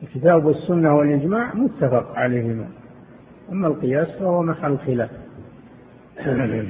الكتاب 0.03 0.45
والسنة 0.45 0.95
والإجماع 0.95 1.55
متفق 1.55 2.11
عليهما. 2.15 2.67
أما 3.51 3.67
القياس 3.67 4.07
فهو 4.07 4.43
محل 4.43 4.77
خلاف. 4.77 5.09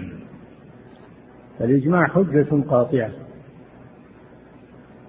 الإجماع 1.61 2.07
حجة 2.07 2.47
قاطعة. 2.69 3.11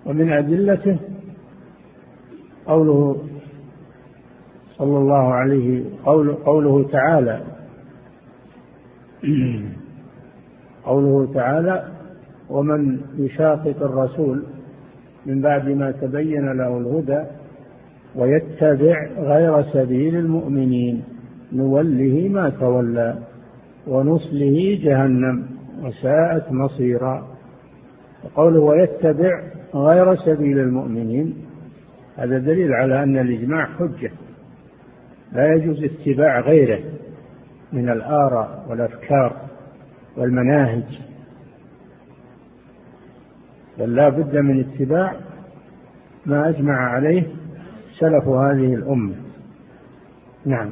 ومن 0.06 0.32
أدلته 0.32 0.98
قوله 2.66 3.16
صلى 4.78 4.98
الله 4.98 5.34
عليه 5.34 5.84
قول 6.04 6.32
قوله 6.32 6.88
تعالى 6.92 7.42
قوله 10.84 11.32
تعالى 11.34 11.88
ومن 12.48 13.00
يشاقق 13.18 13.82
الرسول 13.82 14.44
من 15.26 15.40
بعد 15.40 15.68
ما 15.68 15.90
تبين 15.90 16.52
له 16.52 16.78
الهدى 16.78 17.24
ويتبع 18.14 19.08
غير 19.18 19.62
سبيل 19.62 20.16
المؤمنين. 20.16 21.02
نوله 21.52 22.28
ما 22.28 22.48
تولى 22.48 23.18
ونصله 23.86 24.78
جهنم 24.82 25.46
وساءت 25.82 26.52
مصيرا. 26.52 27.26
وقوله 28.24 28.60
ويتبع 28.60 29.42
غير 29.74 30.16
سبيل 30.16 30.58
المؤمنين 30.58 31.34
هذا 32.16 32.38
دليل 32.38 32.72
على 32.72 33.02
أن 33.02 33.18
الإجماع 33.18 33.66
حجة. 33.66 34.10
لا 35.32 35.54
يجوز 35.54 35.84
اتباع 35.84 36.40
غيره 36.40 36.78
من 37.72 37.88
الآراء 37.88 38.66
والأفكار 38.68 39.36
والمناهج. 40.16 41.00
بل 43.78 43.94
لا 43.94 44.08
بد 44.08 44.36
من 44.36 44.60
اتباع 44.60 45.16
ما 46.26 46.48
أجمع 46.48 46.74
عليه 46.74 47.39
سلف 48.00 48.28
هذه 48.28 48.74
الأمة. 48.74 49.14
نعم. 50.46 50.70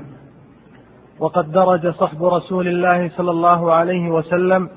وقد 1.20 1.52
درج 1.52 1.86
صحب 1.94 2.24
رسول 2.24 2.68
الله 2.68 3.08
صلى 3.08 3.30
الله 3.30 3.72
عليه 3.72 4.10
وسلم 4.10 4.68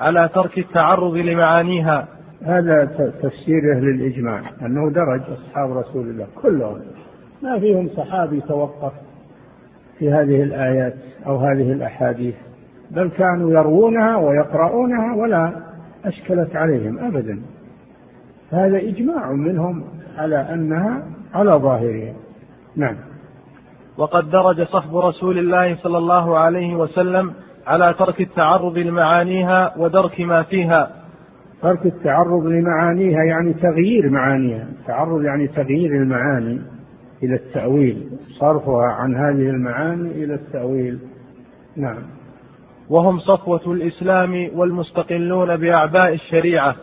على 0.00 0.30
ترك 0.34 0.58
التعرض 0.58 1.16
لمعانيها. 1.16 2.08
هذا 2.42 2.84
تفسيره 3.22 3.78
للإجماع 3.78 4.40
أنه 4.62 4.90
درج 4.90 5.20
أصحاب 5.20 5.76
رسول 5.76 6.10
الله 6.10 6.26
كلهم. 6.42 6.80
ما 7.42 7.58
فيهم 7.58 7.88
صحابي 7.96 8.40
توقف 8.40 8.92
في 9.98 10.10
هذه 10.10 10.42
الآيات 10.42 10.94
أو 11.26 11.36
هذه 11.36 11.72
الأحاديث. 11.72 12.34
بل 12.90 13.08
كانوا 13.08 13.50
يروونها 13.50 14.16
ويقرؤونها 14.16 15.16
ولا 15.16 15.52
أشكلت 16.04 16.56
عليهم 16.56 16.98
أبدا. 16.98 17.42
هذا 18.50 18.78
إجماع 18.78 19.32
منهم 19.32 19.84
على 20.18 20.36
أنها 20.36 21.15
على 21.36 21.50
ظاهرها 21.50 22.14
نعم. 22.76 22.96
وقد 23.98 24.30
درج 24.30 24.62
صحب 24.62 24.96
رسول 24.96 25.38
الله 25.38 25.76
صلى 25.76 25.98
الله 25.98 26.38
عليه 26.38 26.76
وسلم 26.76 27.32
على 27.66 27.94
ترك 27.98 28.20
التعرض 28.20 28.78
لمعانيها 28.78 29.74
ودرك 29.78 30.20
ما 30.20 30.42
فيها. 30.42 30.90
ترك 31.62 31.86
التعرض 31.86 32.46
لمعانيها 32.46 33.24
يعني 33.24 33.54
تغيير 33.54 34.10
معانيها. 34.10 34.68
التعرض 34.80 35.22
يعني 35.22 35.48
تغيير 35.48 35.90
المعاني 35.90 36.60
إلى 37.22 37.34
التأويل. 37.34 38.10
صرفها 38.40 38.86
عن 38.86 39.14
هذه 39.14 39.50
المعاني 39.50 40.10
إلى 40.24 40.34
التأويل. 40.34 40.98
نعم. 41.76 42.02
وهم 42.90 43.18
صفوة 43.18 43.72
الإسلام 43.72 44.50
والمستقلون 44.54 45.56
بأعباء 45.56 46.14
الشريعة. 46.14 46.76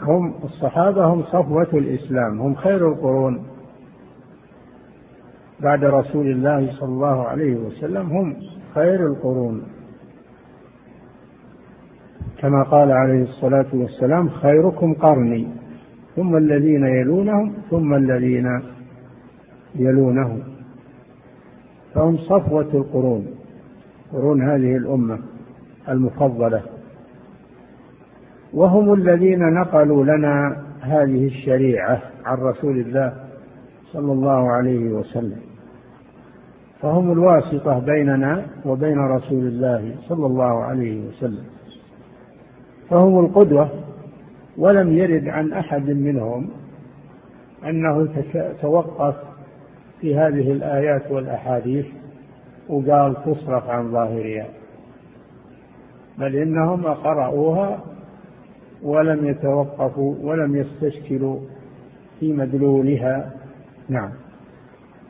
هم 0.00 0.34
الصحابة 0.44 1.04
هم 1.04 1.22
صفوة 1.22 1.68
الإسلام. 1.72 2.40
هم 2.40 2.54
خير 2.54 2.88
القرون. 2.88 3.53
بعد 5.64 5.84
رسول 5.84 6.26
الله 6.26 6.70
صلى 6.80 6.88
الله 6.88 7.28
عليه 7.28 7.54
وسلم 7.54 8.06
هم 8.06 8.36
خير 8.74 9.06
القرون. 9.06 9.62
كما 12.38 12.62
قال 12.62 12.92
عليه 12.92 13.22
الصلاة 13.22 13.66
والسلام 13.74 14.28
خيركم 14.28 14.94
قرني 14.94 15.48
ثم 16.16 16.36
الذين 16.36 16.84
يلونهم 16.86 17.52
ثم 17.70 17.94
الذين 17.94 18.46
يلونهم. 19.74 20.42
فهم 21.94 22.16
صفوة 22.16 22.74
القرون 22.74 23.26
قرون 24.12 24.42
هذه 24.42 24.76
الأمة 24.76 25.18
المفضلة. 25.88 26.62
وهم 28.52 28.94
الذين 28.94 29.38
نقلوا 29.60 30.04
لنا 30.04 30.64
هذه 30.80 31.26
الشريعة 31.26 32.02
عن 32.24 32.38
رسول 32.38 32.78
الله 32.78 33.12
صلى 33.92 34.12
الله 34.12 34.50
عليه 34.50 34.88
وسلم. 34.88 35.53
فهم 36.84 37.12
الواسطة 37.12 37.78
بيننا 37.78 38.46
وبين 38.64 38.98
رسول 38.98 39.46
الله 39.46 39.94
صلى 40.08 40.26
الله 40.26 40.64
عليه 40.64 41.08
وسلم. 41.08 41.44
فهم 42.90 43.24
القدوة 43.24 43.70
ولم 44.58 44.92
يرد 44.92 45.28
عن 45.28 45.52
أحد 45.52 45.90
منهم 45.90 46.50
أنه 47.66 48.08
توقف 48.62 49.14
في 50.00 50.16
هذه 50.16 50.52
الآيات 50.52 51.10
والأحاديث 51.10 51.86
وقال 52.68 53.14
تصرف 53.24 53.68
عن 53.68 53.92
ظاهرها. 53.92 54.46
بل 56.18 56.36
إنهم 56.36 56.86
قرأوها 56.86 57.80
ولم 58.82 59.26
يتوقفوا 59.26 60.14
ولم 60.22 60.56
يستشكلوا 60.56 61.38
في 62.20 62.32
مدلولها. 62.32 63.30
نعم. 63.88 64.23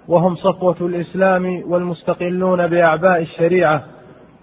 وهم 0.09 0.35
صفوة 0.35 0.87
الإسلام 0.87 1.63
والمستقلون 1.67 2.67
بأعباء 2.67 3.23
الشريعة. 3.23 3.85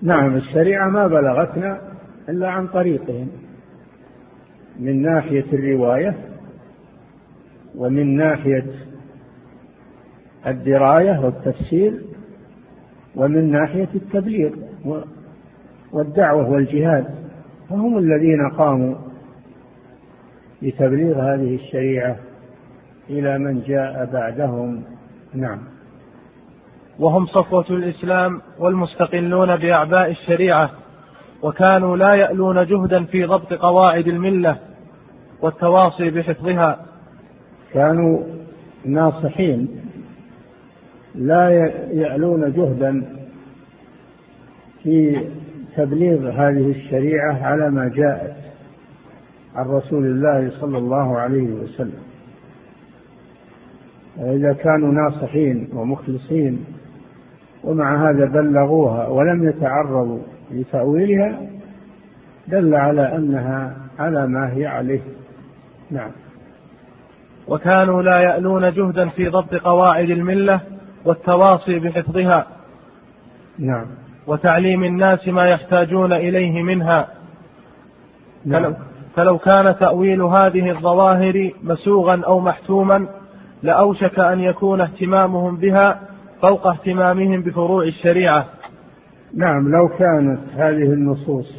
نعم 0.02 0.36
الشريعة 0.36 0.90
ما 0.90 1.08
بلغتنا 1.08 1.82
إلا 2.30 2.50
عن 2.50 2.68
طريقهم. 2.68 3.28
من 4.80 5.02
ناحية 5.02 5.46
الرواية 5.54 6.16
ومن 7.76 8.16
ناحية 8.16 8.66
الدراية 10.48 11.20
والتفسير 11.20 12.02
ومن 13.16 13.52
ناحية 13.52 13.90
التبليغ 13.96 14.52
والدعوة 15.92 16.50
والجهاد. 16.50 17.06
فهم 17.70 17.98
الذين 17.98 18.50
قاموا 18.58 18.96
بتبليغ 20.64 21.20
هذه 21.20 21.56
الشريعة 21.56 22.16
إلى 23.10 23.40
من 23.40 23.62
جاء 23.62 24.10
بعدهم. 24.14 24.84
نعم. 25.34 25.60
وهم 27.00 27.26
صفوة 27.26 27.66
الإسلام 27.70 28.42
والمستقلون 28.60 29.56
بأعباء 29.56 30.12
الشريعة 30.12 30.72
وكانوا 31.42 31.98
لا 31.98 32.14
يألون 32.14 32.66
جهدا 32.66 33.06
في 33.06 33.24
ضبط 33.24 33.54
قواعد 33.54 34.08
الملة 34.08 34.58
والتواصي 35.42 36.12
بحفظها. 36.12 36.86
كانوا 37.74 38.24
ناصحين 38.86 39.68
لا 41.16 41.50
يألون 41.92 42.54
جهدا 42.54 43.18
في 44.84 45.28
تبليغ 45.78 46.30
هذه 46.30 46.72
الشريعة 46.72 47.44
على 47.44 47.72
ما 47.72 47.88
جاءت 47.88 48.36
عن 49.56 49.66
رسول 49.66 50.06
الله 50.06 50.52
صلى 50.60 50.78
الله 50.78 51.20
عليه 51.20 51.48
وسلم. 51.52 52.11
إذا 54.22 54.54
كانوا 54.54 54.94
ناصحين 54.94 55.70
ومخلصين 55.74 56.66
ومع 57.64 58.10
هذا 58.10 58.26
بلغوها 58.26 59.08
ولم 59.08 59.50
يتعرضوا 59.50 60.20
لتأويلها 60.52 61.42
دل 62.48 62.76
على 62.76 63.16
أنها 63.16 63.78
على 64.00 64.28
ما 64.28 64.54
هي 64.54 64.66
عليه. 64.66 65.02
نعم. 65.92 66.12
وكانوا 67.48 68.02
لا 68.02 68.20
يألون 68.20 68.74
جهدا 68.74 69.10
في 69.10 69.28
ضبط 69.28 69.56
قواعد 69.56 70.10
الملة 70.10 70.62
والتواصي 71.06 71.80
بحفظها. 71.80 72.48
نعم. 73.60 73.86
وتعليم 74.28 74.84
الناس 74.84 75.28
ما 75.28 75.50
يحتاجون 75.50 76.14
إليه 76.14 76.64
منها. 76.64 77.08
نعم. 78.46 78.74
فلو 79.16 79.38
كان 79.38 79.76
تأويل 79.80 80.22
هذه 80.22 80.72
الظواهر 80.72 81.52
مسوغا 81.64 82.22
أو 82.26 82.40
محتوما 82.40 83.21
لأوشك 83.64 84.20
أن 84.20 84.40
يكون 84.40 84.82
اهتمامهم 84.82 85.58
بها 85.58 86.02
فوق 86.42 86.68
اهتمامهم 86.68 87.42
بفروع 87.42 87.84
الشريعة. 87.84 88.46
نعم 89.34 89.72
لو 89.72 89.88
كانت 89.88 90.40
هذه 90.56 90.94
النصوص 90.94 91.56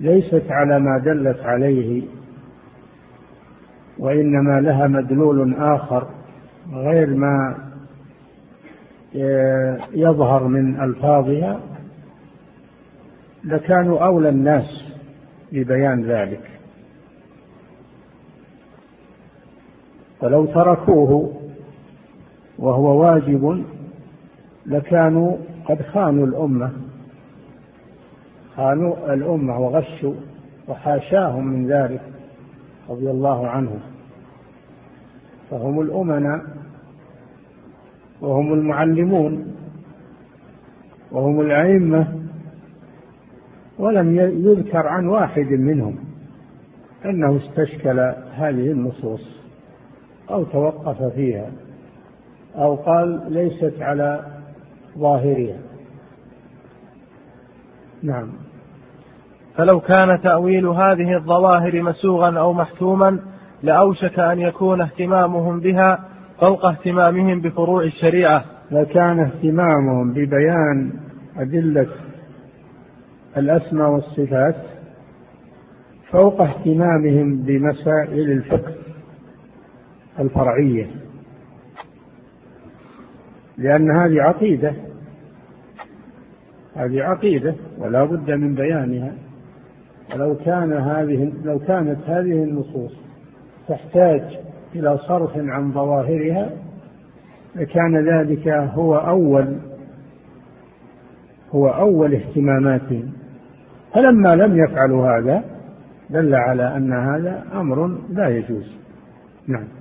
ليست 0.00 0.44
على 0.50 0.78
ما 0.80 0.98
دلت 0.98 1.40
عليه 1.40 2.02
وإنما 3.98 4.60
لها 4.60 4.88
مدلول 4.88 5.54
آخر 5.54 6.06
غير 6.72 7.14
ما 7.14 7.56
يظهر 9.94 10.46
من 10.46 10.80
ألفاظها 10.80 11.60
لكانوا 13.44 14.04
أولى 14.04 14.28
الناس 14.28 14.84
ببيان 15.52 16.04
ذلك. 16.04 16.59
فلو 20.20 20.46
تركوه 20.46 21.32
وهو 22.58 23.02
واجب 23.02 23.64
لكانوا 24.66 25.36
قد 25.64 25.82
خانوا 25.82 26.26
الأمة. 26.26 26.72
خانوا 28.56 29.14
الأمة 29.14 29.58
وغشوا 29.58 30.14
وحاشاهم 30.68 31.46
من 31.46 31.72
ذلك 31.72 32.00
رضي 32.88 33.10
الله 33.10 33.48
عنهم 33.48 33.80
فهم 35.50 35.80
الأمناء 35.80 36.40
وهم 38.20 38.52
المعلمون 38.52 39.56
وهم 41.12 41.40
الأئمة 41.40 42.20
ولم 43.78 44.14
يذكر 44.16 44.86
عن 44.86 45.06
واحد 45.06 45.46
منهم 45.46 45.96
أنه 47.04 47.36
استشكل 47.36 48.00
هذه 48.32 48.72
النصوص. 48.72 49.39
أو 50.32 50.44
توقف 50.44 51.02
فيها 51.02 51.50
أو 52.56 52.74
قال 52.74 53.32
ليست 53.32 53.74
على 53.80 54.24
ظاهرها. 54.98 55.58
نعم. 58.02 58.28
فلو 59.56 59.80
كان 59.80 60.20
تأويل 60.20 60.66
هذه 60.66 61.16
الظواهر 61.16 61.82
مسوغا 61.82 62.38
أو 62.38 62.52
محتوما 62.52 63.20
لأوشك 63.62 64.18
أن 64.18 64.38
يكون 64.38 64.80
اهتمامهم 64.80 65.60
بها 65.60 66.04
فوق 66.40 66.66
اهتمامهم 66.66 67.40
بفروع 67.40 67.82
الشريعة. 67.82 68.44
لكان 68.70 69.20
اهتمامهم 69.20 70.12
ببيان 70.12 70.92
أدلة 71.36 71.88
الأسماء 73.36 73.90
والصفات 73.90 74.56
فوق 76.10 76.40
اهتمامهم 76.40 77.42
بمسائل 77.42 78.30
الفقه. 78.30 78.79
الفرعية. 80.18 80.90
لأن 83.58 83.90
هذه 83.90 84.22
عقيدة. 84.22 84.74
هذه 86.76 87.02
عقيدة 87.02 87.54
ولا 87.78 88.04
بد 88.04 88.30
من 88.30 88.54
بيانها. 88.54 89.14
ولو 90.14 90.36
كان 90.36 90.72
هذه 90.72 91.32
لو 91.44 91.58
كانت 91.58 91.98
هذه 92.06 92.42
النصوص 92.44 92.92
تحتاج 93.68 94.38
إلى 94.74 94.98
صرف 94.98 95.30
عن 95.36 95.72
ظواهرها 95.72 96.50
لكان 97.56 98.08
ذلك 98.08 98.48
هو 98.48 98.94
أول 98.96 99.56
هو 101.50 101.68
أول 101.68 102.14
اهتماماتهم 102.14 103.12
فلما 103.94 104.36
لم 104.36 104.64
يفعلوا 104.64 105.06
هذا 105.06 105.44
دل 106.10 106.34
على 106.34 106.76
أن 106.76 106.92
هذا 106.92 107.44
أمر 107.52 107.98
لا 108.10 108.28
يجوز. 108.28 108.76
نعم. 109.46 109.79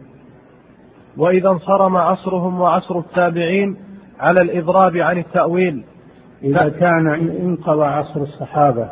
وإذا 1.20 1.50
انصرم 1.50 1.98
عصرهم 1.98 2.62
وعصر 2.62 3.00
التابعين 3.00 3.78
على 4.20 4.42
الإضراب 4.42 4.98
عن 4.98 5.18
التأويل. 5.18 5.84
إذا 6.44 6.70
كان 6.70 7.08
انقضى 7.42 7.86
عصر 7.86 8.22
الصحابة 8.22 8.90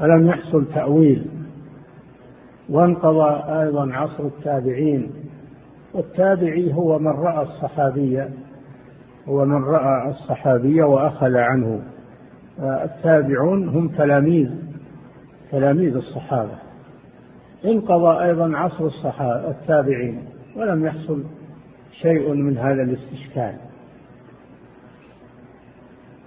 ولم 0.00 0.26
يحصل 0.26 0.64
تأويل 0.74 1.26
وانقضى 2.68 3.60
أيضا 3.62 3.92
عصر 3.92 4.26
التابعين 4.26 5.10
والتابعي 5.94 6.74
هو 6.74 6.98
من 6.98 7.10
رأى 7.10 7.42
الصحابية 7.42 8.30
هو 9.28 9.44
من 9.44 9.64
رأى 9.64 10.10
الصحابية 10.10 10.84
وأخذ 10.84 11.36
عنه. 11.36 11.80
التابعون 12.60 13.68
هم 13.68 13.88
تلاميذ 13.88 14.50
تلاميذ 15.52 15.96
الصحابة. 15.96 16.58
انقضى 17.64 18.24
أيضا 18.24 18.56
عصر 18.56 18.84
الصحابة 18.84 19.50
التابعين. 19.50 20.37
ولم 20.58 20.86
يحصل 20.86 21.24
شيء 21.92 22.32
من 22.34 22.58
هذا 22.58 22.82
الاستشكال. 22.82 23.54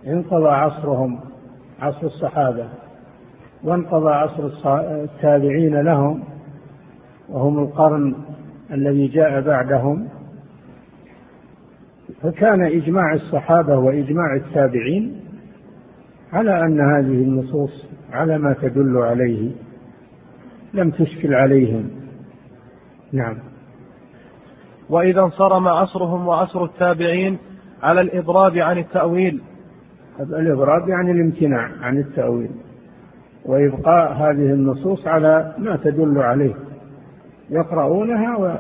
انقضى 0.08 0.50
عصرهم 0.50 1.20
عصر 1.80 2.08
الصحابة 2.08 2.70
وانقضى 3.64 4.14
عصر 4.14 4.46
التابعين 5.04 5.82
لهم 5.82 6.24
وهم 7.30 7.60
القرن 7.60 8.16
الذي 8.72 9.08
جاء 9.08 9.42
بعدهم. 9.42 10.08
فكان 12.22 12.62
إجماع 12.62 13.14
الصحابة 13.14 13.78
وإجماع 13.78 14.36
التابعين 14.36 15.22
على 16.34 16.66
أن 16.66 16.80
هذه 16.80 17.24
النصوص 17.24 17.86
على 18.12 18.38
ما 18.38 18.54
تدل 18.54 18.98
عليه 18.98 19.52
لم 20.74 20.92
تشكل 20.92 21.34
عليهم. 21.34 21.90
نعم. 23.12 23.51
وإذا 24.92 25.22
انصرم 25.22 25.68
عصرهم 25.68 26.28
وعصر 26.28 26.64
التابعين 26.64 27.38
على 27.84 28.02
الإضراب 28.02 28.58
عن 28.58 28.78
التأويل. 28.78 29.42
الإضراب 30.20 30.90
يعني 30.90 31.12
الامتناع 31.12 31.72
عن 31.82 31.98
التأويل. 31.98 32.52
وإبقاء 33.46 34.14
هذه 34.14 34.54
النصوص 34.54 35.08
على 35.08 35.56
ما 35.58 35.76
تدل 35.76 36.18
عليه. 36.18 36.54
يقرؤونها 37.50 38.38
و 38.38 38.56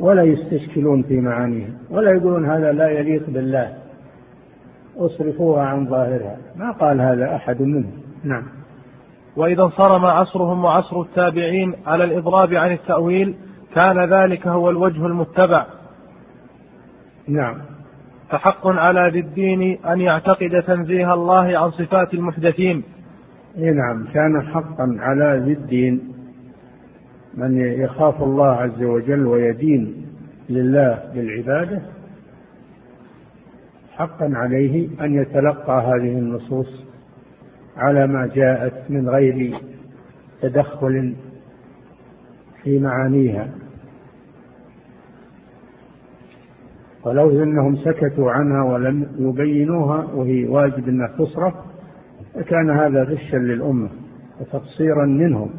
ولا 0.00 0.22
يستشكلون 0.22 1.02
في 1.02 1.20
معانيها. 1.20 1.70
ولا 1.90 2.10
يقولون 2.10 2.50
هذا 2.50 2.72
لا 2.72 2.88
يليق 2.88 3.30
بالله. 3.30 3.76
أصرفوها 4.96 5.62
عن 5.62 5.86
ظاهرها. 5.86 6.36
ما 6.56 6.72
قال 6.72 7.00
هذا 7.00 7.36
أحد 7.36 7.62
منهم. 7.62 7.92
نعم. 8.24 8.44
وإذا 9.36 9.62
انصرم 9.62 10.04
عصرهم 10.04 10.64
وعصر 10.64 11.00
التابعين 11.00 11.74
على 11.86 12.04
الإضراب 12.04 12.54
عن 12.54 12.72
التأويل 12.72 13.34
كان 13.74 14.04
ذلك 14.04 14.46
هو 14.46 14.70
الوجه 14.70 15.06
المتبع. 15.06 15.66
نعم. 17.28 17.58
فحق 18.30 18.66
على 18.66 19.10
ذي 19.12 19.20
الدين 19.20 19.84
أن 19.86 20.00
يعتقد 20.00 20.62
تنزيه 20.66 21.14
الله 21.14 21.58
عن 21.58 21.70
صفات 21.70 22.14
المحدثين. 22.14 22.82
نعم 23.56 24.06
كان 24.14 24.42
حقا 24.42 24.96
على 24.98 25.42
ذي 25.44 25.52
الدين 25.52 26.12
من 27.34 27.58
يخاف 27.58 28.22
الله 28.22 28.50
عز 28.50 28.82
وجل 28.82 29.26
ويدين 29.26 30.06
لله 30.48 31.02
بالعبادة. 31.14 31.82
حقا 33.92 34.30
عليه 34.34 34.88
أن 35.00 35.14
يتلقى 35.14 35.82
هذه 35.82 36.18
النصوص 36.18 36.84
على 37.76 38.06
ما 38.06 38.30
جاءت 38.34 38.90
من 38.90 39.08
غير 39.08 39.54
تدخل 40.42 41.14
في 42.64 42.78
معانيها. 42.78 43.48
ولو 47.04 47.42
أنهم 47.42 47.76
سكتوا 47.76 48.32
عنها 48.32 48.64
ولم 48.64 49.06
يبينوها 49.18 50.04
وهي 50.04 50.48
واجب 50.48 50.88
إنها 50.88 51.08
تصرف 51.18 51.54
لكان 52.36 52.70
هذا 52.70 53.04
غشا 53.04 53.36
للأمة 53.36 53.88
وتقصيرا 54.40 55.06
منهم. 55.06 55.50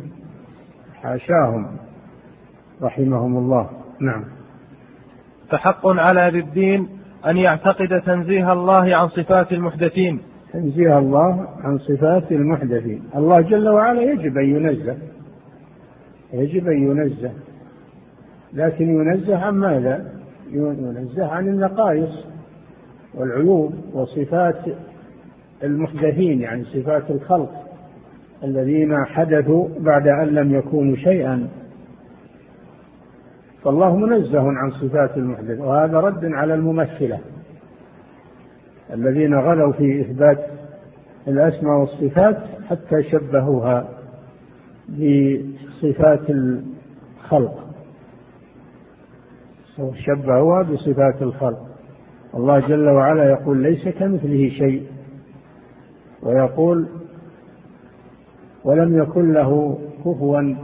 حاشاهم 0.94 1.68
رحمهم 2.82 3.38
الله. 3.38 3.70
نعم. 4.02 4.24
فحق 5.50 5.88
على 5.88 6.30
ذي 6.34 6.40
الدين 6.40 6.88
أن 7.26 7.38
يعتقد 7.38 8.02
تنزيه 8.06 8.54
الله 8.54 8.96
عن 8.96 9.08
صفات 9.08 9.52
المحدثين. 9.52 10.20
تنزيه 10.54 11.00
الله 11.00 11.48
عن 11.64 11.78
صفات 11.78 12.32
المحدثين. 12.32 13.04
الله 13.16 13.42
جل 13.42 13.70
وعلا 13.70 14.02
يجب 14.02 14.38
أن 14.38 14.46
ينزه. 14.46 14.98
يجب 16.34 16.68
أن 16.68 16.84
ينزه. 16.84 17.32
لكن 18.54 18.90
ينزه 18.90 19.38
عن 19.38 19.54
ماذا؟ 19.54 20.12
ينزه 20.52 21.26
عن 21.26 21.48
النقائص 21.48 22.26
والعيوب 23.14 23.74
وصفات 23.94 24.60
المحدثين 25.64 26.42
يعني 26.42 26.64
صفات 26.64 27.12
الخلق 27.12 27.52
الذين 28.44 29.06
حدثوا 29.06 29.68
بعد 29.80 30.08
أن 30.08 30.28
لم 30.28 30.56
يكونوا 30.56 30.96
شيئا. 30.96 31.48
فالله 33.64 33.98
منزه 33.98 34.42
عن 34.42 34.72
صفات 34.72 35.18
المحدث 35.18 35.60
وهذا 35.60 36.00
رد 36.00 36.26
على 36.26 36.54
الممثلة 36.54 37.20
الذين 38.94 39.36
غلوا 39.36 39.72
في 39.74 40.02
إثبات 40.02 40.46
الأسماء 41.28 41.80
والصفات 41.80 42.38
حتى 42.70 43.04
شبهوها 43.04 43.90
بصفات 45.84 46.30
الخلق. 46.30 47.64
شبهوها 49.94 50.62
بصفات 50.64 51.22
الخلق. 51.22 51.68
الله 52.36 52.60
جل 52.60 52.90
وعلا 52.90 53.30
يقول 53.30 53.64
ليس 53.64 53.88
كمثله 53.88 54.50
شيء. 54.50 54.84
ويقول 56.22 56.88
ولم 58.64 59.04
يكن 59.04 59.34
له 59.34 59.78
كفوا 60.00 60.56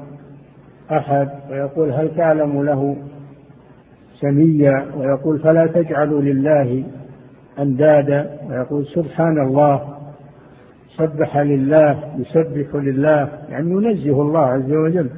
أحد. 0.92 1.30
ويقول 1.52 1.92
هل 1.92 2.16
تعلم 2.16 2.64
له 2.64 2.96
سميا؟ 4.22 4.96
ويقول 4.98 5.40
فلا 5.40 5.68
تجعلوا 5.68 6.22
لله 6.22 6.84
أندادا. 7.60 8.40
ويقول 8.50 8.86
سبحان 8.86 9.48
الله. 9.48 9.99
سبح 11.00 11.38
لله 11.38 12.04
يسبح 12.18 12.76
لله 12.76 13.30
يعني 13.50 13.72
ينزه 13.72 14.22
الله 14.22 14.40
عز 14.40 14.72
وجل. 14.72 15.10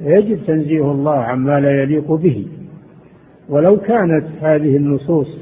يجب 0.00 0.44
تنزيه 0.46 0.90
الله 0.90 1.14
عما 1.14 1.60
لا 1.60 1.82
يليق 1.82 2.12
به. 2.12 2.46
ولو 3.48 3.76
كانت 3.76 4.26
هذه 4.40 4.76
النصوص 4.76 5.38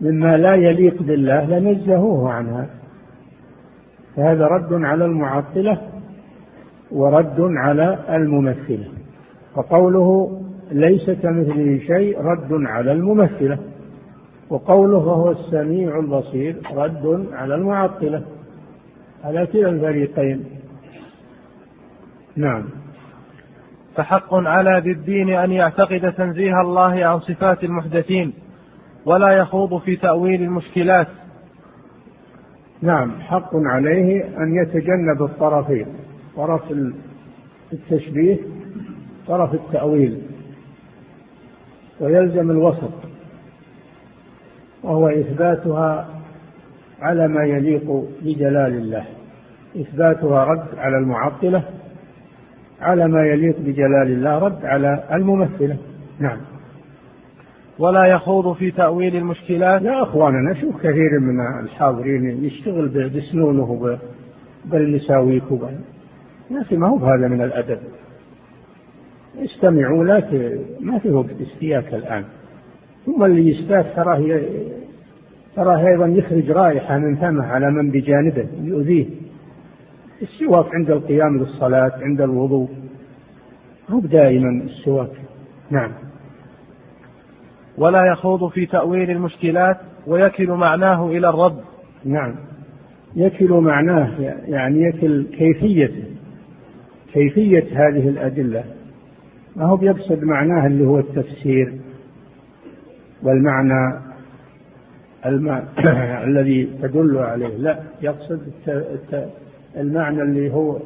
مما 0.00 0.36
لا 0.36 0.54
يليق 0.54 1.02
بالله 1.02 1.58
لنزهوه 1.58 2.30
عنها. 2.30 2.66
فهذا 4.16 4.46
رد 4.46 4.72
على 4.72 5.04
المعطلة 5.04 5.80
ورد 6.90 7.40
على 7.40 7.98
الممثلة. 8.10 8.86
فقوله 9.54 10.40
ليس 10.72 11.10
كمثله 11.10 11.78
شيء 11.78 12.20
رد 12.20 12.52
على 12.66 12.92
الممثلة. 12.92 13.58
وقوله 14.50 14.98
وهو 14.98 15.30
السميع 15.30 15.98
البصير 15.98 16.56
رد 16.74 17.26
على 17.32 17.54
المعطلة. 17.54 18.22
على 19.24 19.46
كلا 19.46 19.68
الفريقين. 19.68 20.44
نعم. 22.36 22.68
فحق 23.96 24.34
على 24.34 24.82
ذي 24.84 24.92
الدين 24.92 25.30
أن 25.30 25.52
يعتقد 25.52 26.12
تنزيه 26.12 26.60
الله 26.60 27.04
عن 27.04 27.20
صفات 27.20 27.64
المحدثين 27.64 28.32
ولا 29.06 29.28
يخوض 29.28 29.80
في 29.80 29.96
تأويل 29.96 30.42
المشكلات. 30.42 31.08
نعم. 32.82 33.20
حق 33.20 33.50
عليه 33.54 34.24
أن 34.24 34.54
يتجنب 34.54 35.22
الطرفين 35.22 35.86
طرف 36.36 36.62
التشبيه 37.72 38.38
طرف 39.26 39.54
التأويل. 39.54 40.22
ويلزم 42.00 42.50
الوسط 42.50 42.92
وهو 44.82 45.08
إثباتها 45.08 46.21
على 47.02 47.28
ما 47.28 47.44
يليق 47.44 48.04
بجلال 48.22 48.72
الله. 48.72 49.04
إثباتها 49.76 50.44
رد 50.44 50.78
على 50.78 50.98
المعطلة 50.98 51.64
على 52.80 53.08
ما 53.08 53.26
يليق 53.26 53.58
بجلال 53.58 54.06
الله 54.06 54.38
رد 54.38 54.64
على 54.64 55.04
الممثلة. 55.12 55.76
نعم. 56.18 56.38
ولا 57.78 58.06
يخوض 58.06 58.56
في 58.56 58.70
تأويل 58.70 59.16
المشكلات؟ 59.16 59.82
لا 59.82 60.02
أخواننا 60.02 60.52
نشوف 60.52 60.76
كثير 60.76 61.20
من 61.20 61.64
الحاضرين 61.64 62.44
يشتغل 62.44 62.88
بسنونه 62.88 63.98
بالمساويك 64.64 65.42
يا 66.50 66.60
أخي 66.60 66.76
ما 66.76 66.88
هو 66.88 66.96
هذا 66.96 67.28
من 67.28 67.40
الأدب. 67.42 67.78
استمعوا 69.38 70.04
لا 70.04 70.22
ما 70.80 70.98
في 70.98 71.10
وقت 71.10 71.40
استياك 71.40 71.94
الآن. 71.94 72.24
ثم 73.06 73.24
اللي 73.24 73.50
يستاك 73.50 73.92
تراه 73.96 74.18
تراه 75.56 75.86
أيضا 75.88 76.06
يخرج 76.06 76.50
رائحة 76.50 76.98
من 76.98 77.16
فمه 77.16 77.46
على 77.46 77.70
من 77.70 77.90
بجانبه 77.90 78.46
يؤذيه. 78.62 79.06
السواك 80.22 80.74
عند 80.74 80.90
القيام 80.90 81.38
للصلاة 81.38 81.92
عند 82.02 82.20
الوضوء. 82.20 82.68
هو 83.90 84.00
دائما 84.00 84.62
السواك. 84.64 85.10
نعم. 85.70 85.92
ولا 87.78 88.12
يخوض 88.12 88.48
في 88.48 88.66
تأويل 88.66 89.10
المشكلات 89.10 89.76
ويكل 90.06 90.50
معناه 90.50 91.06
إلى 91.06 91.28
الرب. 91.28 91.60
نعم. 92.04 92.34
يكل 93.16 93.50
معناه 93.50 94.20
يعني 94.48 94.82
يكل 94.82 95.24
كيفيته. 95.24 96.04
كيفية 97.12 97.64
هذه 97.72 98.08
الأدلة. 98.08 98.64
ما 99.56 99.64
هو 99.66 99.76
بيقصد 99.76 100.22
معناه 100.22 100.66
اللي 100.66 100.86
هو 100.86 100.98
التفسير 100.98 101.80
والمعنى 103.22 104.11
الم... 105.26 105.62
الذي 106.28 106.70
تدل 106.82 107.18
عليه. 107.18 107.56
لا 107.56 107.80
يقصد 108.02 108.40
المعنى 109.76 110.22
اللي 110.22 110.52
هو 110.52 110.78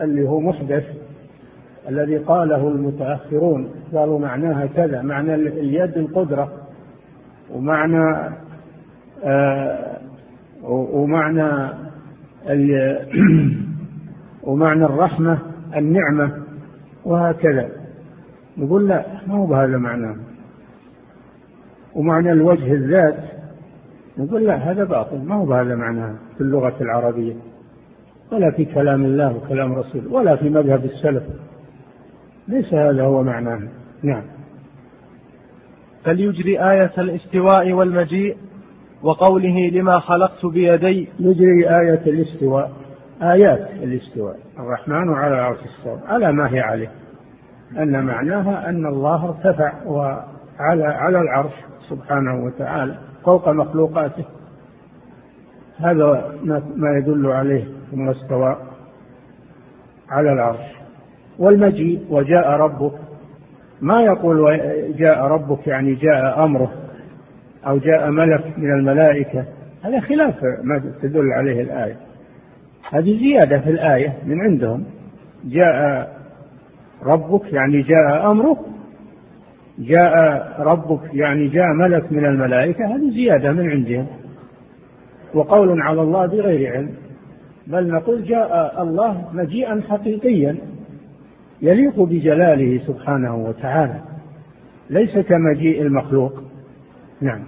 اللي 0.00 0.28
هو 0.28 0.40
محدث 0.40 0.84
الذي 1.88 2.16
قاله 2.16 2.68
المتأخرون. 2.68 3.70
قالوا 3.94 4.18
معناها 4.18 4.66
كذا 4.66 5.02
معنى 5.02 5.34
اليد 5.34 5.98
القدرة 5.98 6.52
ومعنى 7.54 8.34
آه 9.24 9.98
ومعنى 10.72 11.72
ومعنى 14.44 14.84
الرحمة 14.84 15.38
النعمة 15.76 16.32
وهكذا. 17.04 17.68
نقول 18.58 18.88
لا 18.88 19.06
ما 19.26 19.34
هو 19.34 19.46
بهذا 19.46 19.78
معناه 19.78 20.16
ومعنى 21.94 22.32
الوجه 22.32 22.72
الذات 22.72 23.41
نقول 24.18 24.44
لا 24.44 24.54
هذا 24.54 24.84
باطل 24.84 25.18
ما 25.18 25.34
هو 25.34 25.46
بهذا 25.46 25.74
معناه 25.74 26.14
في 26.34 26.40
اللغة 26.40 26.74
العربية؟ 26.80 27.34
ولا 28.32 28.50
في 28.50 28.64
كلام 28.64 29.04
الله 29.04 29.36
وكلام 29.36 29.74
رسوله 29.74 30.12
ولا 30.12 30.36
في 30.36 30.50
مذهب 30.50 30.84
السلف. 30.84 31.22
ليس 32.48 32.74
هذا 32.74 33.02
هو 33.02 33.22
معناه. 33.22 33.60
نعم. 34.02 34.22
فليجري 36.04 36.70
آية 36.70 36.92
الاستواء 36.98 37.72
والمجيء 37.72 38.36
وقوله 39.02 39.70
لما 39.72 39.98
خلقت 39.98 40.46
بيدي. 40.46 41.08
يجري 41.20 41.68
آية 41.68 42.02
الاستواء 42.06 42.72
آيات 43.22 43.68
الاستواء. 43.82 44.36
الرحمن 44.58 45.14
على 45.14 45.34
العرش 45.34 45.58
استوى 45.58 46.00
على 46.06 46.32
ما 46.32 46.54
هي 46.54 46.60
عليه؟ 46.60 46.90
أن 47.78 48.06
معناها 48.06 48.68
أن 48.68 48.86
الله 48.86 49.24
ارتفع 49.24 49.84
وعلى 49.86 50.84
على 50.84 51.20
العرش 51.20 51.52
سبحانه 51.88 52.44
وتعالى. 52.44 53.11
فوق 53.24 53.48
مخلوقاته. 53.48 54.24
هذا 55.76 56.34
ما 56.76 56.98
يدل 56.98 57.26
عليه 57.26 57.64
ثم 57.90 58.08
استوى 58.08 58.56
على 60.08 60.32
العرش. 60.32 60.64
والمجيء 61.38 62.06
وجاء 62.10 62.50
ربك. 62.50 62.92
ما 63.80 64.02
يقول 64.02 64.60
جاء 64.96 65.24
ربك 65.24 65.66
يعني 65.66 65.94
جاء 65.94 66.44
أمره 66.44 66.72
أو 67.66 67.78
جاء 67.78 68.10
ملك 68.10 68.58
من 68.58 68.72
الملائكة. 68.72 69.44
هذا 69.82 70.00
خلاف 70.00 70.34
ما 70.62 70.92
تدل 71.02 71.32
عليه 71.32 71.62
الآية. 71.62 71.96
هذه 72.90 73.18
زيادة 73.18 73.60
في 73.60 73.70
الآية 73.70 74.18
من 74.26 74.40
عندهم. 74.40 74.84
جاء 75.44 76.08
ربك 77.02 77.52
يعني 77.52 77.82
جاء 77.82 78.30
امرك 78.30 78.58
جاء 79.82 80.46
ربك 80.58 81.14
يعني 81.14 81.48
جاء 81.48 81.66
ملك 81.74 82.12
من 82.12 82.24
الملائكة 82.24 82.96
هذه 82.96 83.10
زيادة 83.10 83.52
من 83.52 83.70
عندهم. 83.70 84.06
وقول 85.34 85.82
على 85.82 86.02
الله 86.02 86.26
بغير 86.26 86.72
علم. 86.72 86.94
بل 87.66 87.88
نقول 87.88 88.24
جاء 88.24 88.82
الله 88.82 89.28
مجيئا 89.32 89.82
حقيقيا 89.88 90.56
يليق 91.62 92.00
بجلاله 92.00 92.86
سبحانه 92.86 93.36
وتعالى. 93.36 94.02
ليس 94.90 95.18
كمجيء 95.18 95.82
المخلوق. 95.82 96.42
نعم. 97.20 97.44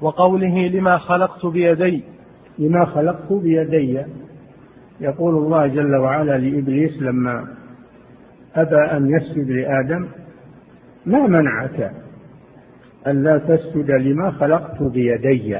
وقوله 0.00 0.68
لما 0.68 0.98
خلقت 0.98 1.46
بيدي. 1.46 2.02
لما 2.58 2.84
خلقت 2.84 3.32
بيدي. 3.32 4.00
يقول 5.00 5.34
الله 5.34 5.66
جل 5.66 5.96
وعلا 5.96 6.38
لإبليس 6.38 7.02
لما 7.02 7.48
أبى 8.54 8.96
أن 8.96 9.10
يسجد 9.10 9.50
لآدم 9.50 10.08
ما 11.08 11.26
منعك 11.26 11.92
الا 13.06 13.38
تسجد 13.38 13.90
لما 13.90 14.30
خلقت 14.30 14.82
بيدي؟ 14.82 15.58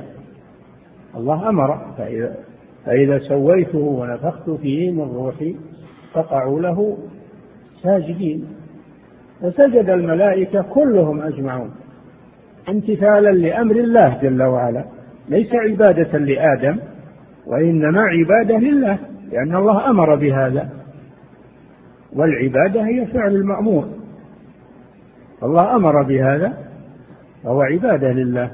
الله 1.16 1.48
أمر 1.48 1.94
فاذا 1.98 2.34
فإذا 2.84 3.18
سويته 3.18 3.78
ونفخت 3.78 4.50
فيه 4.50 4.90
من 4.90 5.00
روحي 5.00 5.56
فقعوا 6.12 6.60
له 6.60 6.98
ساجدين. 7.82 8.46
فسجد 9.42 9.90
الملائكة 9.90 10.62
كلهم 10.62 11.20
أجمعون. 11.20 11.70
امتثالا 12.68 13.30
لأمر 13.30 13.76
الله 13.76 14.18
جل 14.22 14.42
وعلا 14.42 14.84
ليس 15.28 15.48
عبادة 15.54 16.18
لآدم 16.18 16.78
وإنما 17.46 18.00
عبادة 18.00 18.58
لله 18.58 18.98
لأن 19.32 19.56
الله 19.56 19.90
أمر 19.90 20.14
بهذا. 20.16 20.68
والعبادة 22.12 22.86
هي 22.86 23.06
فعل 23.06 23.34
المأمور. 23.34 23.97
الله 25.42 25.76
أمر 25.76 26.02
بهذا 26.02 26.68
فهو 27.44 27.62
عبادة 27.62 28.12
لله. 28.12 28.50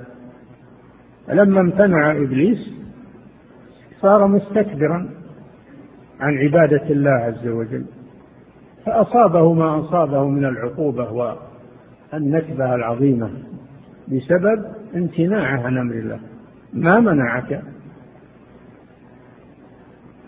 فلما 1.27 1.61
امتنع 1.61 2.13
إبليس 2.13 2.71
صار 4.01 4.27
مستكبرا 4.27 5.11
عن 6.21 6.35
عبادة 6.35 6.91
الله 6.91 7.11
عز 7.11 7.47
وجل. 7.47 7.85
فأصابه 8.87 9.53
ما 9.53 9.81
أصابه 9.81 10.29
من 10.29 10.45
العقوبة 10.45 11.39
النكبة 12.15 12.75
العظيمة 12.75 13.31
بسبب 14.09 14.65
امتناعه 14.95 15.63
عن 15.63 15.79
أمر 15.79 15.95
الله. 15.95 16.21
ما 16.73 17.01
منعك؟ 17.01 17.63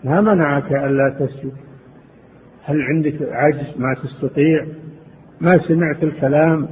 ما 0.03 0.21
منعك 0.21 0.71
ألا 0.71 1.15
تسجد؟ 1.19 1.53
هل 2.63 2.81
عندك 2.81 3.17
عجز 3.21 3.77
ما 3.77 3.95
تستطيع؟ 4.03 4.67
ما 5.41 5.57
سمعت 5.57 6.03
الكلام 6.03 6.67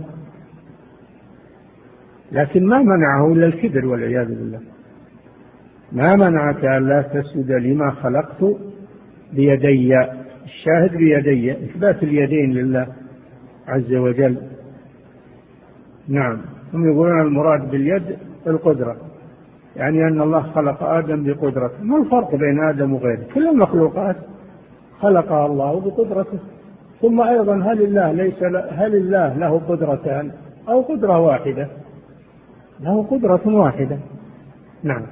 لكن 2.32 2.68
ما 2.68 2.82
منعه 2.82 3.34
إلا 3.34 3.46
الكبر 3.46 3.86
والعياذ 3.86 4.28
بالله. 4.28 4.60
ما 5.92 6.16
منعك 6.16 6.66
ألا 6.66 7.02
تسجد 7.02 7.52
لما 7.52 7.92
خلقت 7.92 8.44
بيدي 9.34 9.94
الشاهد 10.44 10.92
بيدي 10.98 11.52
إثبات 11.52 12.04
اليدين 12.04 12.54
لله 12.54 12.88
عز 13.68 13.94
وجل. 13.94 14.38
نعم 16.08 16.42
هم 16.74 16.86
يقولون 16.86 17.22
المراد 17.22 17.72
باليد 17.72 18.18
القدرة 18.48 18.98
يعني 19.76 19.98
أن 20.08 20.22
الله 20.22 20.42
خلق 20.42 20.84
آدم 20.84 21.24
بقدرته. 21.24 21.84
ما 21.84 21.98
الفرق 21.98 22.32
بين 22.32 22.64
آدم 22.70 22.94
وغيره؟ 22.94 23.26
كل 23.34 23.50
المخلوقات 23.50 24.16
خلقها 25.00 25.46
الله 25.46 25.80
بقدرته. 25.80 26.40
ثم 27.02 27.22
أيضا 27.22 27.56
هل 27.56 27.82
الله 27.82 28.12
ليس 28.12 28.44
هل 28.72 28.96
الله 28.96 29.34
له 29.34 29.62
قدرتان 29.70 30.32
أو 30.70 30.82
قدرة 30.82 31.20
واحدة؟ 31.20 31.68
له 32.80 33.04
قدرة 33.04 33.42
واحدة. 33.46 33.98
نعم. 34.84 35.06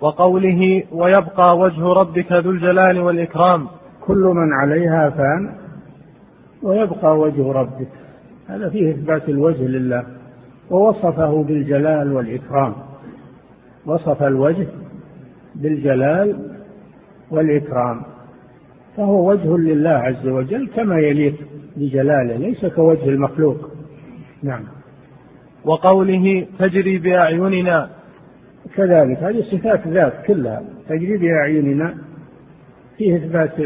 وقوله 0.00 0.82
ويبقى 0.92 1.58
وجه 1.58 1.92
ربك 1.92 2.32
ذو 2.32 2.50
الجلال 2.50 3.00
والإكرام. 3.00 3.66
كل 4.06 4.32
من 4.34 4.52
عليها 4.52 5.10
فان 5.10 5.54
ويبقى 6.62 7.18
وجه 7.18 7.52
ربك. 7.52 7.88
هذا 8.48 8.68
فيه 8.68 8.90
إثبات 8.90 9.28
الوجه 9.28 9.62
لله. 9.62 10.04
ووصفه 10.70 11.42
بالجلال 11.42 12.12
والإكرام. 12.12 12.74
وصف 13.86 14.22
الوجه 14.22 14.66
بالجلال 15.54 16.50
والإكرام. 17.30 18.02
فهو 18.98 19.30
وجه 19.30 19.56
لله 19.56 19.90
عز 19.90 20.26
وجل 20.26 20.68
كما 20.76 20.98
يليق 20.98 21.34
بجلاله 21.76 22.36
ليس 22.36 22.66
كوجه 22.66 23.08
المخلوق. 23.08 23.70
نعم. 24.42 24.64
وقوله 25.64 26.46
تجري 26.58 26.98
بأعيننا. 26.98 27.90
كذلك 28.76 29.18
هذه 29.18 29.40
صفات 29.40 29.88
ذات 29.88 30.26
كلها. 30.26 30.62
تجري 30.88 31.18
بأعيننا 31.18 31.94
فيه 32.96 33.16
إثبات 33.16 33.60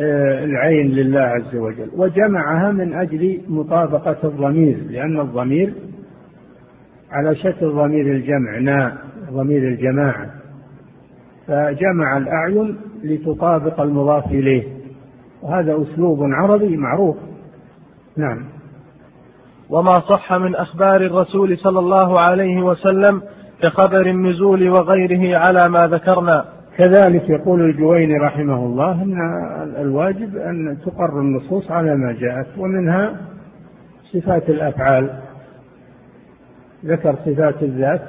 آه، 0.00 0.44
العين 0.44 0.90
لله 0.90 1.20
عز 1.20 1.56
وجل. 1.56 1.90
وجمعها 1.96 2.72
من 2.72 2.94
أجل 2.94 3.40
مطابقة 3.48 4.28
الضمير 4.28 4.78
لأن 4.90 5.20
الضمير 5.20 5.74
على 7.10 7.34
شكل 7.34 7.66
ضمير 7.66 8.06
الجمع 8.06 8.58
نا 8.60 8.98
ضمير 9.32 9.62
الجماعة. 9.62 10.34
فجمع 11.46 12.18
الأعين 12.18 12.76
لتطابق 13.04 13.80
المضاف 13.80 14.26
إليه. 14.26 14.64
وهذا 15.42 15.82
أسلوب 15.82 16.18
عربي 16.22 16.76
معروف. 16.76 17.16
نعم. 18.16 18.44
وما 19.70 20.00
صح 20.00 20.32
من 20.32 20.54
أخبار 20.54 21.00
الرسول 21.00 21.58
صلى 21.58 21.78
الله 21.78 22.20
عليه 22.20 22.62
وسلم 22.62 23.22
كخبر 23.62 24.06
النزول 24.06 24.68
وغيره 24.68 25.38
على 25.38 25.68
ما 25.68 25.86
ذكرنا. 25.86 26.44
كذلك 26.76 27.30
يقول 27.30 27.60
الجويني 27.60 28.18
رحمه 28.18 28.66
الله 28.66 29.02
أن 29.02 29.14
الواجب 29.76 30.36
أن 30.36 30.78
تقر 30.86 31.20
النصوص 31.20 31.70
على 31.70 31.96
ما 31.96 32.12
جاءت 32.12 32.58
ومنها 32.58 33.20
صفات 34.12 34.50
الأفعال. 34.50 35.20
ذكر 36.84 37.16
صفات 37.24 37.62
الذات 37.62 38.08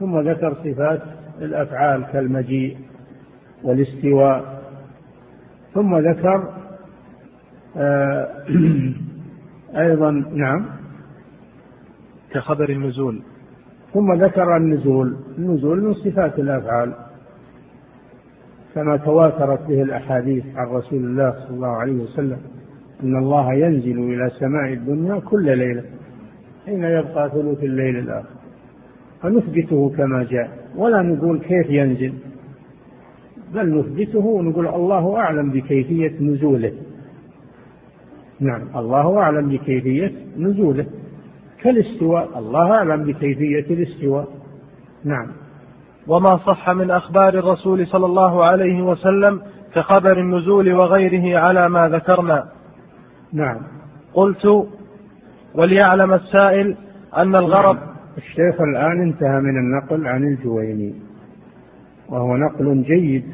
ثم 0.00 0.18
ذكر 0.18 0.54
صفات 0.54 1.02
الأفعال 1.40 2.06
كالمجيء. 2.12 2.76
والاستواء. 3.64 4.62
ثم 5.74 5.96
ذكر 5.96 6.56
آه، 7.76 8.28
أيضا 9.76 10.10
نعم. 10.10 10.66
كخبر 12.30 12.68
النزول. 12.68 13.22
ثم 13.94 14.12
ذكر 14.12 14.56
النزول. 14.56 15.16
النزول 15.38 15.82
من 15.82 15.92
صفات 15.92 16.38
الأفعال 16.38 16.94
كما 18.74 18.96
تواترت 18.96 19.66
به 19.68 19.82
الأحاديث 19.82 20.44
عن 20.56 20.66
رسول 20.66 21.04
الله 21.04 21.30
صلى 21.30 21.50
الله 21.50 21.76
عليه 21.76 22.02
وسلم 22.02 22.38
أن 23.02 23.16
الله 23.16 23.54
ينزل 23.54 23.98
إلى 23.98 24.30
سماء 24.38 24.72
الدنيا 24.72 25.20
كل 25.20 25.44
ليلة 25.44 25.84
حين 26.66 26.84
يبقى 26.84 27.30
ثلث 27.30 27.62
الليل 27.62 27.96
الآخر. 27.96 28.36
فنثبته 29.22 29.90
كما 29.96 30.26
جاء. 30.30 30.50
ولا 30.76 31.02
نقول 31.02 31.38
كيف 31.38 31.70
ينزل. 31.70 32.14
بل 33.56 33.78
نثبته 33.78 34.26
ونقول 34.26 34.66
الله 34.66 35.16
أعلم 35.16 35.50
بكيفية 35.50 36.20
نزوله؟ 36.20 36.72
نعم 38.40 38.76
الله 38.76 39.18
أعلم 39.18 39.48
بكيفية 39.48 40.12
نزوله. 40.38 40.86
كالاستواء 41.62 42.38
الله 42.38 42.72
أعلم 42.72 43.04
بكيفية 43.04 43.74
الاستواء. 43.74 44.28
نعم. 45.04 45.28
وما 46.08 46.36
صح 46.36 46.70
من 46.70 46.90
أخبار 46.90 47.34
الرسول 47.34 47.86
صلى 47.86 48.06
الله 48.06 48.44
عليه 48.44 48.82
وسلم 48.82 49.40
كخبر 49.74 50.18
النزول 50.18 50.72
وغيره 50.72 51.38
على 51.38 51.68
ما 51.68 51.88
ذكرنا. 51.88 52.48
نعم. 53.32 53.60
قلت 54.14 54.66
وليعلم 55.54 56.14
السائل 56.14 56.76
أن 57.16 57.36
الغرض 57.36 57.78
الشيخ 58.18 58.60
الآن 58.60 59.02
انتهى 59.02 59.40
من 59.40 59.56
النقل 59.58 60.06
عن 60.06 60.24
الجويني. 60.24 61.05
وهو 62.08 62.36
نقل 62.36 62.82
جيد 62.82 63.24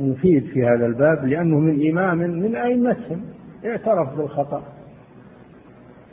ومفيد 0.00 0.44
في 0.44 0.62
هذا 0.62 0.86
الباب 0.86 1.24
لأنه 1.24 1.58
من 1.58 1.90
إمام 1.90 2.18
من 2.18 2.56
أئمتهم. 2.56 3.20
اعترف 3.66 4.16
بالخطأ. 4.16 4.62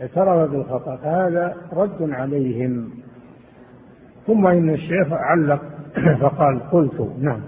اعترف 0.01 0.51
بالخطأ 0.51 0.95
فهذا 0.95 1.55
رد 1.73 2.09
عليهم. 2.11 2.89
ثم 4.27 4.47
إن 4.47 4.69
الشيخ 4.69 5.07
علق 5.11 5.61
فقال 6.21 6.59
قلت 6.71 7.09
نعم. 7.19 7.41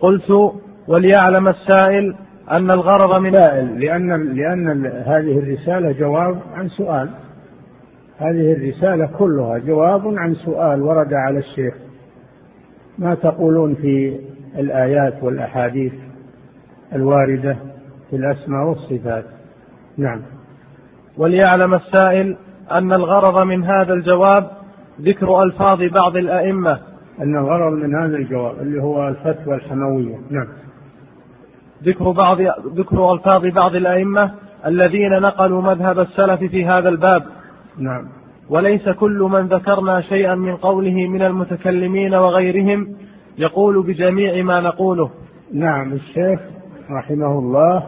قلت 0.00 0.52
وليعلم 0.88 1.48
السائل 1.48 2.14
أن 2.50 2.70
الغرض 2.70 3.20
من 3.20 3.34
السائل 3.34 3.80
لأن 3.80 4.34
لأن 4.34 4.86
هذه 4.86 5.38
الرسالة 5.38 5.92
جواب 5.92 6.38
عن 6.54 6.68
سؤال. 6.68 7.10
هذه 8.18 8.52
الرسالة 8.52 9.06
كلها 9.18 9.58
جواب 9.58 10.02
عن 10.06 10.34
سؤال 10.34 10.82
ورد 10.82 11.12
على 11.12 11.38
الشيخ. 11.38 11.85
ما 12.98 13.14
تقولون 13.14 13.74
في 13.74 14.20
الآيات 14.58 15.22
والأحاديث 15.22 15.92
الواردة 16.92 17.56
في 18.10 18.16
الأسماء 18.16 18.64
والصفات؟ 18.64 19.24
نعم. 19.96 20.22
وليعلم 21.16 21.74
السائل 21.74 22.36
أن 22.72 22.92
الغرض 22.92 23.46
من 23.46 23.64
هذا 23.64 23.94
الجواب 23.94 24.50
ذكر 25.00 25.42
ألفاظ 25.42 25.82
بعض 25.82 26.16
الأئمة. 26.16 26.78
أن 27.20 27.36
الغرض 27.36 27.72
من 27.72 27.94
هذا 27.94 28.16
الجواب 28.16 28.58
اللي 28.60 28.82
هو 28.82 29.08
الفتوى 29.08 29.54
الحموية. 29.54 30.16
نعم. 30.30 30.48
ذكر 31.84 32.10
بعض 32.10 32.40
ذكر 32.76 33.12
ألفاظ 33.12 33.46
بعض 33.46 33.74
الأئمة 33.74 34.34
الذين 34.66 35.10
نقلوا 35.10 35.62
مذهب 35.62 35.98
السلف 35.98 36.40
في 36.40 36.66
هذا 36.66 36.88
الباب. 36.88 37.22
نعم. 37.78 38.08
وليس 38.50 38.88
كل 38.88 39.28
من 39.32 39.46
ذكرنا 39.48 40.00
شيئا 40.00 40.34
من 40.34 40.56
قوله 40.56 41.08
من 41.08 41.22
المتكلمين 41.22 42.14
وغيرهم 42.14 42.96
يقول 43.38 43.86
بجميع 43.86 44.44
ما 44.44 44.60
نقوله. 44.60 45.10
نعم 45.52 45.92
الشيخ 45.92 46.40
رحمه 46.90 47.38
الله 47.38 47.84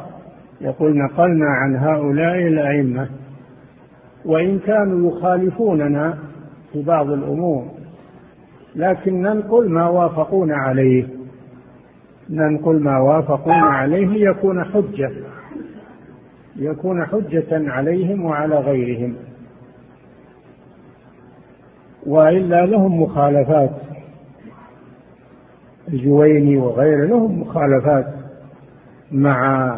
يقول 0.61 0.93
نقلنا 0.97 1.47
عن 1.47 1.77
هؤلاء 1.77 2.47
الأئمة 2.47 3.09
وإن 4.25 4.59
كانوا 4.59 5.11
يخالفوننا 5.11 6.19
في 6.73 6.83
بعض 6.83 7.11
الأمور 7.11 7.71
لكن 8.77 9.23
ننقل 9.23 9.71
ما 9.71 9.89
وافقونا 9.89 10.57
عليه. 10.57 11.09
ننقل 12.31 12.83
ما 12.83 12.99
وافقونا 12.99 13.67
عليه 13.67 14.07
ليكون 14.07 14.65
حجة 14.65 15.11
ليكون 16.57 17.07
حجة 17.07 17.71
عليهم 17.71 18.25
وعلى 18.25 18.59
غيرهم. 18.59 19.15
وإلا 22.07 22.67
لهم 22.67 23.03
مخالفات. 23.03 23.71
الجويني 25.89 26.57
وغيره 26.57 27.07
لهم 27.07 27.41
مخالفات 27.41 28.15
مع 29.13 29.69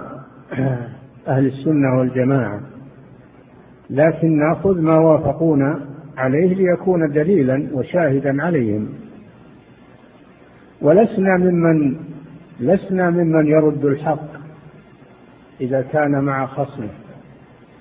أهل 1.29 1.47
السنة 1.47 1.99
والجماعة. 1.99 2.61
لكن 3.91 4.39
نأخذ 4.39 4.81
ما 4.81 4.99
وافقونا 4.99 5.87
عليه 6.16 6.55
ليكون 6.55 7.12
دليلا 7.12 7.68
وشاهدا 7.73 8.43
عليهم. 8.43 8.89
ولسنا 10.83 11.37
ممن 11.39 11.97
لسنا 12.61 13.11
ممن 13.11 13.47
يرد 13.47 13.85
الحق 13.85 14.31
إذا 15.61 15.83
كان 15.83 16.25
مع 16.25 16.47
خصمه. 16.47 16.91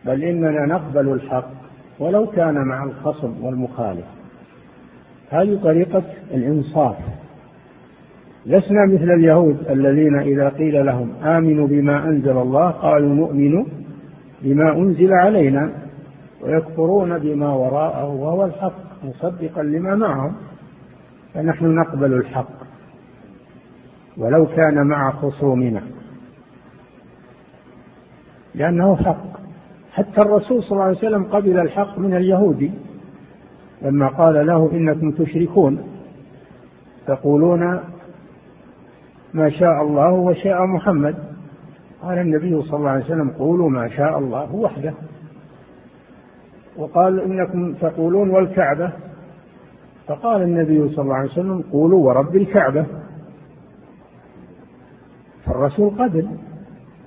بل 0.06 0.24
إننا 0.24 0.66
نقبل 0.66 1.14
الحق 1.14 1.52
ولو 2.00 2.28
كان 2.28 2.68
مع 2.68 2.84
الخصم 2.84 3.46
والمخالف. 3.46 4.18
هذه 5.30 5.59
طريقة 5.63 6.03
الإنصاف. 6.34 6.95
لسنا 8.45 8.86
مثل 8.93 9.11
اليهود 9.11 9.57
الذين 9.69 10.15
إذا 10.15 10.49
قيل 10.49 10.86
لهم 10.86 11.11
آمنوا 11.23 11.67
بما 11.67 12.03
أنزل 12.09 12.38
الله 12.38 12.69
قالوا 12.69 13.15
نؤمن 13.15 13.65
بما 14.41 14.73
أنزل 14.73 15.13
علينا 15.13 15.71
ويكفرون 16.41 17.19
بما 17.19 17.53
وراءه 17.53 18.07
وهو 18.07 18.45
الحق 18.45 19.03
مصدقا 19.03 19.63
لما 19.63 19.95
معهم. 19.95 20.36
فنحن 21.34 21.65
نقبل 21.65 22.13
الحق. 22.13 22.59
ولو 24.17 24.45
كان 24.45 24.88
مع 24.88 25.11
خصومنا. 25.11 25.82
لأنه 28.55 28.95
حق. 28.95 29.39
حتى 29.91 30.21
الرسول 30.21 30.63
صلى 30.63 30.71
الله 30.71 30.84
عليه 30.84 30.97
وسلم 30.97 31.23
قبل 31.23 31.59
الحق 31.59 31.99
من 31.99 32.15
اليهودي. 32.15 32.71
لما 33.82 34.07
قال 34.07 34.47
له 34.47 34.71
إنكم 34.71 35.11
تشركون 35.11 35.84
تقولون 37.07 37.80
ما 39.34 39.49
شاء 39.49 39.82
الله 39.82 40.11
وشاء 40.11 40.65
محمد. 40.65 41.15
قال 42.01 42.17
النبي 42.17 42.61
صلى 42.61 42.77
الله 42.77 42.89
عليه 42.89 43.05
وسلم 43.05 43.30
قولوا 43.30 43.69
ما 43.69 43.88
شاء 43.88 44.19
الله 44.19 44.55
وحده. 44.55 44.93
وقال 46.77 47.19
إنكم 47.19 47.73
تقولون 47.73 48.30
والكعبة. 48.30 48.93
فقال 50.07 50.41
النبي 50.41 50.89
صلى 50.89 51.03
الله 51.03 51.15
عليه 51.15 51.32
وسلم 51.32 51.63
قولوا 51.71 52.07
ورب 52.07 52.36
الكعبة. 52.36 52.86
فالرسول 55.45 55.89
قبل. 55.89 56.30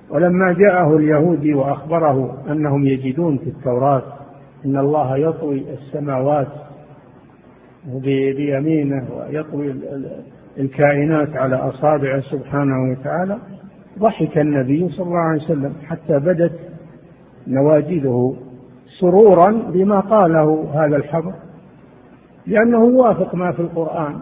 ولما 0.09 0.53
جاءه 0.53 0.97
اليهودي 0.97 1.53
وأخبره 1.53 2.37
أنهم 2.51 2.85
يجدون 2.85 3.37
في 3.37 3.49
التوراة 3.49 4.22
إن 4.65 4.77
الله 4.77 5.17
يطوي 5.17 5.65
السماوات 5.73 6.47
بيمينه 7.85 9.07
ويطوي 9.17 9.75
الكائنات 10.57 11.29
على 11.37 11.55
أصابعه 11.55 12.21
سبحانه 12.21 12.91
وتعالى. 12.91 13.37
ضحك 13.99 14.37
النبي 14.37 14.89
صلى 14.89 15.05
الله 15.05 15.19
عليه 15.19 15.43
وسلم 15.43 15.73
حتى 15.85 16.19
بدت 16.19 16.59
نواجذه 17.47 18.35
سرورا 18.99 19.51
بما 19.51 19.99
قاله 19.99 20.69
هذا 20.73 20.95
الحبر 20.95 21.33
لأنه 22.47 22.83
وافق 22.83 23.35
ما 23.35 23.51
في 23.51 23.59
القرآن. 23.59 24.19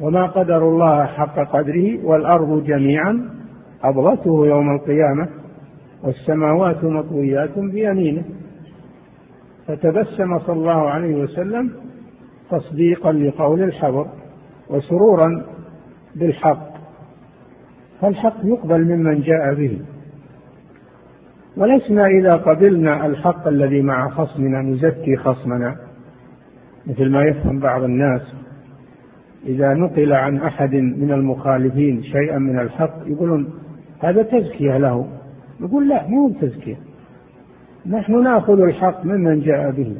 وما 0.00 0.26
قدر 0.26 0.68
الله 0.68 1.04
حق 1.04 1.38
قدره 1.38 2.04
والأرض 2.04 2.64
جميعا 2.64 3.30
قبضته 3.82 4.46
يوم 4.46 4.76
القيامة. 4.76 5.43
والسماوات 6.04 6.84
مطويات 6.84 7.58
بيمينه. 7.58 8.24
فتبسم 9.66 10.38
صلى 10.38 10.56
الله 10.56 10.90
عليه 10.90 11.14
وسلم 11.14 11.70
تصديقا 12.50 13.12
لقول 13.12 13.62
الحبر 13.62 14.06
وسرورا 14.70 15.44
بالحق. 16.14 16.74
فالحق 18.00 18.36
يقبل 18.44 18.84
ممن 18.84 19.20
جاء 19.20 19.54
به. 19.54 19.80
ولسنا 21.56 22.06
إذا 22.06 22.36
قبلنا 22.36 23.06
الحق 23.06 23.48
الذي 23.48 23.82
مع 23.82 24.10
خصمنا 24.10 24.62
نزكي 24.62 25.16
خصمنا 25.16 25.76
مثل 26.86 27.10
ما 27.10 27.22
يفهم 27.22 27.60
بعض 27.60 27.82
الناس. 27.82 28.34
إذا 29.46 29.74
نقل 29.74 30.12
عن 30.12 30.36
أحد 30.36 30.74
من 30.74 31.12
المخالفين 31.12 32.02
شيئا 32.02 32.38
من 32.38 32.58
الحق 32.58 32.94
يقولون 33.06 33.54
هذا 34.00 34.22
تزكية 34.22 34.78
له. 34.78 35.23
نقول 35.60 35.88
لا 35.88 36.06
مو 36.08 36.30
تزكية 36.40 36.76
نحن 37.86 38.22
نأخذ 38.22 38.60
الحق 38.60 39.04
ممن 39.04 39.40
جاء 39.40 39.70
به. 39.70 39.96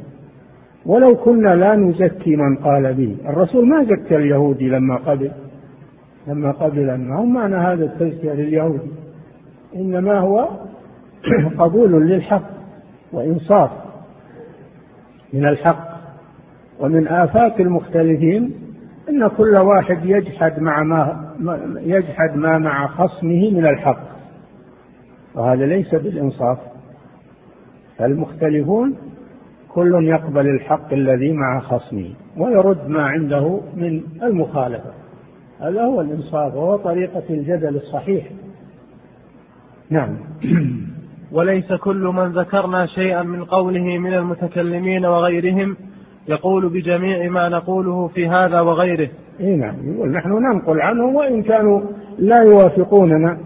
ولو 0.85 1.15
كنا 1.15 1.55
لا 1.55 1.75
نزكي 1.75 2.35
من 2.35 2.55
قال 2.55 2.93
به. 2.93 3.17
الرسول 3.29 3.67
ما 3.67 3.83
زكى 3.83 4.15
اليهودي 4.15 4.69
لما 4.69 4.95
قبل 4.95 5.31
لما 6.27 6.51
قبل 6.51 6.95
ما 6.95 7.15
هو 7.15 7.25
معنى 7.25 7.55
هذا 7.55 7.85
التزكية 7.85 8.33
لليهودي. 8.33 8.91
إنما 9.75 10.19
هو 10.19 10.49
قبول 11.59 12.07
للحق 12.07 12.49
وإنصاف 13.11 13.71
من 15.33 15.45
الحق. 15.45 15.95
ومن 16.79 17.07
آفات 17.07 17.59
المختلفين 17.59 18.51
أن 19.09 19.27
كل 19.27 19.57
واحد 19.57 20.05
يجحد 20.05 20.59
مع 20.59 20.83
ما 20.83 21.79
يجحد 21.79 22.35
ما 22.35 22.57
مع 22.57 22.87
خصمه 22.87 23.51
من 23.53 23.65
الحق. 23.65 24.14
وهذا 25.35 25.65
ليس 25.65 25.95
بالإنصاف. 25.95 26.57
المختلفون 28.01 28.95
كل 29.69 30.03
يقبل 30.03 30.47
الحق 30.47 30.93
الذي 30.93 31.33
مع 31.33 31.59
خصمه 31.59 32.09
ويرد 32.37 32.87
ما 32.87 33.01
عنده 33.01 33.61
من 33.75 34.01
المخالفة. 34.23 34.93
هذا 35.61 35.83
هو 35.83 36.01
الإنصاف 36.01 36.55
وهو 36.55 36.77
طريقة 36.77 37.23
الجدل 37.29 37.75
الصحيح. 37.75 38.29
نعم. 39.89 40.17
وليس 41.31 41.73
كل 41.73 42.03
من 42.03 42.31
ذكرنا 42.31 42.85
شيئا 42.85 43.23
من 43.23 43.43
قوله 43.43 43.97
من 43.99 44.13
المتكلمين 44.13 45.05
وغيرهم 45.05 45.77
يقول 46.27 46.69
بجميع 46.69 47.29
ما 47.29 47.49
نقوله 47.49 48.07
في 48.07 48.27
هذا 48.27 48.61
وغيره. 48.61 49.09
اي 49.39 49.55
نعم. 49.55 49.75
يقول 49.93 50.11
نحن 50.11 50.29
ننقل 50.29 50.81
عنهم 50.81 51.15
وإن 51.15 51.43
كانوا 51.43 51.81
لا 52.19 52.41
يوافقوننا 52.43 53.44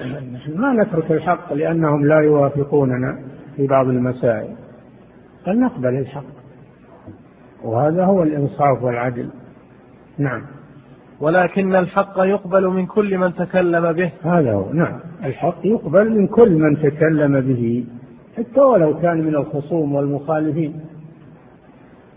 نحن 0.34 0.60
ما 0.60 0.72
نترك 0.72 1.12
الحق 1.12 1.52
لأنهم 1.52 2.06
لا 2.06 2.20
يوافقوننا 2.20 3.18
في 3.56 3.66
بعض 3.66 3.88
المسائل 3.88 4.54
بل 5.46 5.60
نقبل 5.60 5.98
الحق 5.98 6.42
وهذا 7.64 8.04
هو 8.04 8.22
الإنصاف 8.22 8.82
والعدل. 8.82 9.28
نعم. 10.18 10.42
ولكن 11.20 11.74
الحق 11.74 12.18
يقبل 12.18 12.68
من 12.68 12.86
كل 12.86 13.18
من 13.18 13.34
تكلم 13.34 13.92
به. 13.92 14.12
هذا 14.22 14.52
هو 14.52 14.72
نعم. 14.72 15.00
الحق 15.24 15.58
يقبل 15.64 16.18
من 16.18 16.26
كل 16.26 16.54
من 16.54 16.76
تكلم 16.76 17.40
به 17.40 17.84
حتى 18.36 18.60
ولو 18.60 19.00
كان 19.00 19.24
من 19.26 19.34
الخصوم 19.34 19.94
والمخالفين. 19.94 20.80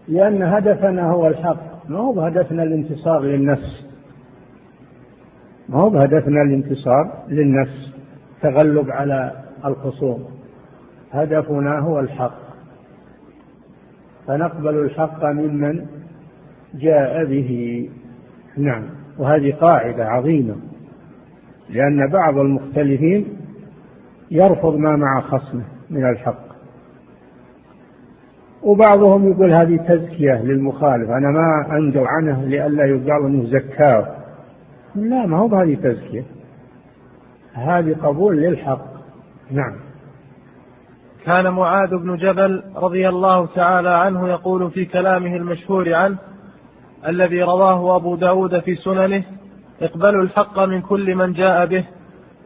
لأن 0.07 0.43
هدفنا 0.43 1.11
هو 1.11 1.27
الحق 1.27 1.89
ما 1.89 1.99
هو 1.99 2.13
بهدفنا 2.13 2.63
الانتصار 2.63 3.21
للنفس. 3.21 3.85
ما 5.69 5.79
هو 5.79 5.89
بهدفنا 5.89 6.41
الانتصار 6.41 7.23
للنفس 7.29 7.93
تغلب 8.41 8.89
على 8.89 9.31
الخصوم. 9.65 10.25
هدفنا 11.11 11.79
هو 11.79 11.99
الحق. 11.99 12.45
فنقبل 14.27 14.77
الحق 14.77 15.25
ممن 15.25 15.85
جاء 16.73 17.25
به. 17.25 17.89
نعم. 18.57 18.83
وهذه 19.17 19.53
قاعدة 19.53 20.05
عظيمة. 20.05 20.55
لأن 21.69 22.11
بعض 22.11 22.37
المختلفين 22.37 23.25
يرفض 24.31 24.75
ما 24.75 24.95
مع 24.95 25.21
خصمه 25.21 25.63
من 25.89 26.09
الحق. 26.09 26.45
وبعضهم 28.63 29.31
يقول 29.31 29.51
هذه 29.51 29.77
تزكية 29.77 30.43
للمخالف. 30.43 31.09
أنا 31.09 31.31
ما 31.31 31.77
أنزل 31.77 32.03
عنه 32.07 32.45
لئلا 32.45 32.85
يقال 32.85 33.25
أنه 33.25 33.45
زكاه. 33.45 34.24
لا 34.95 35.25
ما 35.25 35.37
هو 35.37 35.47
بهذه 35.47 35.75
تزكية 35.75 36.25
هذه 37.53 37.93
قبول 37.93 38.37
للحق. 38.37 38.85
نعم. 39.51 39.75
كان 41.25 41.53
معاذ 41.53 41.89
بن 41.89 42.15
جبل 42.15 42.63
رضي 42.75 43.09
الله 43.09 43.45
تعالى 43.45 43.89
عنه 43.89 44.29
يقول 44.29 44.71
في 44.71 44.85
كلامه 44.85 45.35
المشهور 45.35 45.93
عنه 45.93 46.17
الذي 47.07 47.43
رواه 47.43 47.95
أبو 47.95 48.15
داود 48.15 48.59
في 48.59 48.75
سننه 48.75 49.23
اقبلوا 49.81 50.23
الحق 50.23 50.59
من 50.59 50.81
كل 50.81 51.15
من 51.15 51.33
جاء 51.33 51.65
به 51.65 51.85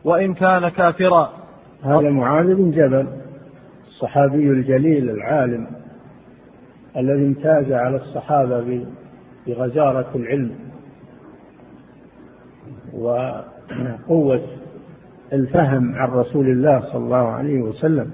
وإن 0.04 0.34
كان 0.34 0.70
كافرا. 0.70 1.30
هذا 1.84 2.10
معاذ 2.10 2.56
بن 2.56 2.72
جبل 2.72 3.08
الصحابي 3.88 4.50
الجليل 4.50 5.10
العالم 5.10 5.68
الذي 6.98 7.26
امتاز 7.26 7.72
على 7.72 7.96
الصحابة 7.96 8.86
بغزارة 9.48 10.10
العلم. 10.16 10.69
وقوة 12.94 14.42
الفهم 15.34 15.96
عن 15.96 16.10
رسول 16.10 16.46
الله 16.46 16.80
صلى 16.80 17.04
الله 17.04 17.28
عليه 17.28 17.62
وسلم. 17.62 18.12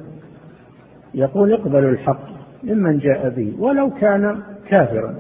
يقول 1.14 1.54
اقبلوا 1.54 1.90
الحق 1.90 2.28
ممن 2.64 2.98
جاء 2.98 3.30
به 3.30 3.54
ولو 3.60 3.90
كان 3.90 4.44
كافرا 4.68 5.16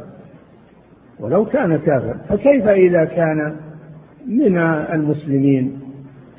ولو 1.19 1.45
كان 1.45 1.77
كافرا. 1.77 2.17
فكيف 2.29 2.67
إذا 2.67 3.05
كان 3.05 3.55
من 4.27 4.57
المسلمين 4.93 5.79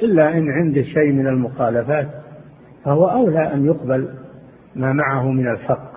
إلا 0.02 0.38
إن 0.38 0.50
عنده 0.50 0.82
شيء 0.82 1.12
من 1.12 1.26
المخالفات 1.26 2.08
فهو 2.84 3.06
أولى 3.06 3.54
أن 3.54 3.66
يقبل 3.66 4.08
ما 4.76 4.92
معه 4.92 5.30
من 5.30 5.48
الحق؟ 5.48 5.92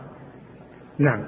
نعم. 1.00 1.24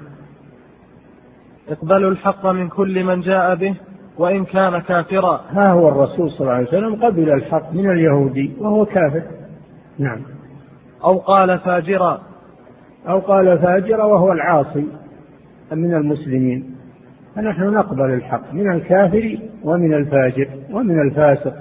اقبلوا 1.68 2.10
الحق 2.10 2.46
من 2.46 2.68
كل 2.68 3.04
من 3.04 3.20
جاء 3.20 3.54
به. 3.54 3.76
وإن 4.22 4.44
كان 4.44 4.78
كافرا. 4.78 5.40
ها 5.50 5.72
هو 5.72 5.88
الرسول 5.88 6.30
صلى 6.30 6.40
الله 6.40 6.52
عليه 6.52 6.68
وسلم 6.68 6.94
قبل 6.94 7.30
الحق 7.30 7.72
من 7.72 7.90
اليهودي 7.90 8.52
وهو 8.60 8.84
كافر. 8.84 9.22
نعم. 9.98 10.22
أو 11.04 11.18
قال 11.18 11.58
فاجرا. 11.58 12.20
أو 13.08 13.18
قال 13.18 13.58
فاجرا 13.58 14.04
وهو 14.04 14.32
العاصي 14.32 14.86
من 15.72 15.94
المسلمين. 15.94 16.76
فنحن 17.34 17.62
نقبل 17.62 18.14
الحق 18.14 18.54
من 18.54 18.72
الكافر 18.72 19.38
ومن 19.64 19.94
الفاجر 19.94 20.48
ومن 20.70 21.00
الفاسق 21.00 21.54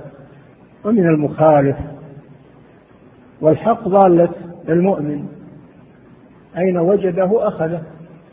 ومن 0.86 1.06
المخالف. 1.06 1.78
والحق 3.42 3.88
ضالة 3.88 4.30
المؤمن 4.70 5.26
أين 6.58 6.78
وجده 6.78 7.48
أخذه؟ 7.48 7.82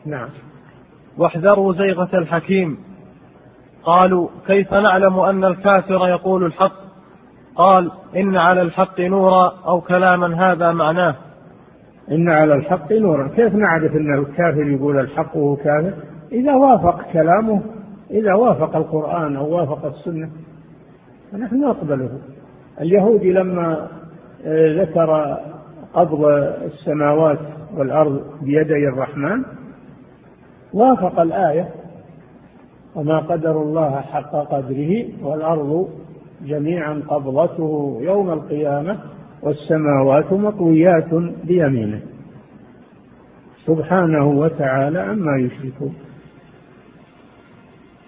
نعم. 0.06 0.28
واحذروا 1.18 1.72
زيغة 1.72 2.18
الحكيم. 2.18 2.87
قالوا 3.88 4.28
كيف 4.46 4.74
نعلم 4.74 5.18
أن 5.18 5.44
الكافر 5.44 6.08
يقول 6.08 6.44
الحق؟ 6.44 6.72
قال 7.56 7.90
إن 8.16 8.36
على 8.36 8.62
الحق 8.62 9.00
نورا 9.00 9.52
أو 9.66 9.80
كلاما 9.80 10.52
هذا 10.52 10.72
معناه. 10.72 11.14
إن 12.10 12.28
على 12.28 12.54
الحق 12.54 12.92
نورا. 12.92 13.28
كيف 13.28 13.54
نعرف 13.54 13.92
أن 13.92 14.18
الكافر 14.18 14.66
يقول 14.66 14.98
الحق 14.98 15.36
وهو 15.36 15.56
كافر؟ 15.56 15.94
إذا 16.32 16.54
وافق 16.54 17.12
كلامه 17.12 17.62
إذا 18.10 18.34
وافق 18.34 18.76
القرآن 18.76 19.36
أو 19.36 19.56
وافق 19.56 19.86
السنة 19.86 20.30
فنحن 21.32 21.60
نقبله. 21.60 22.10
اليهودي 22.80 23.32
لما 23.32 23.88
آه، 24.46 24.82
ذكر 24.82 25.38
قبض 25.94 26.24
السماوات 26.64 27.38
والأرض 27.76 28.22
بيدي 28.42 28.88
الرحمن 28.94 29.44
وافق 30.72 31.20
الآية. 31.20 31.68
وما 32.94 33.18
قدر 33.18 33.62
الله 33.62 34.00
حق 34.00 34.30
قدره 34.30 35.04
والأرض 35.22 35.88
جميعا 36.46 37.02
قبضته 37.08 37.98
يوم 38.00 38.30
القيامة 38.30 38.98
والسماوات 39.42 40.32
مطويات 40.32 41.14
بيمينه. 41.44 42.00
سبحانه 43.66 44.26
وتعالى 44.26 44.98
عما 44.98 45.36
يشركون. 45.40 45.94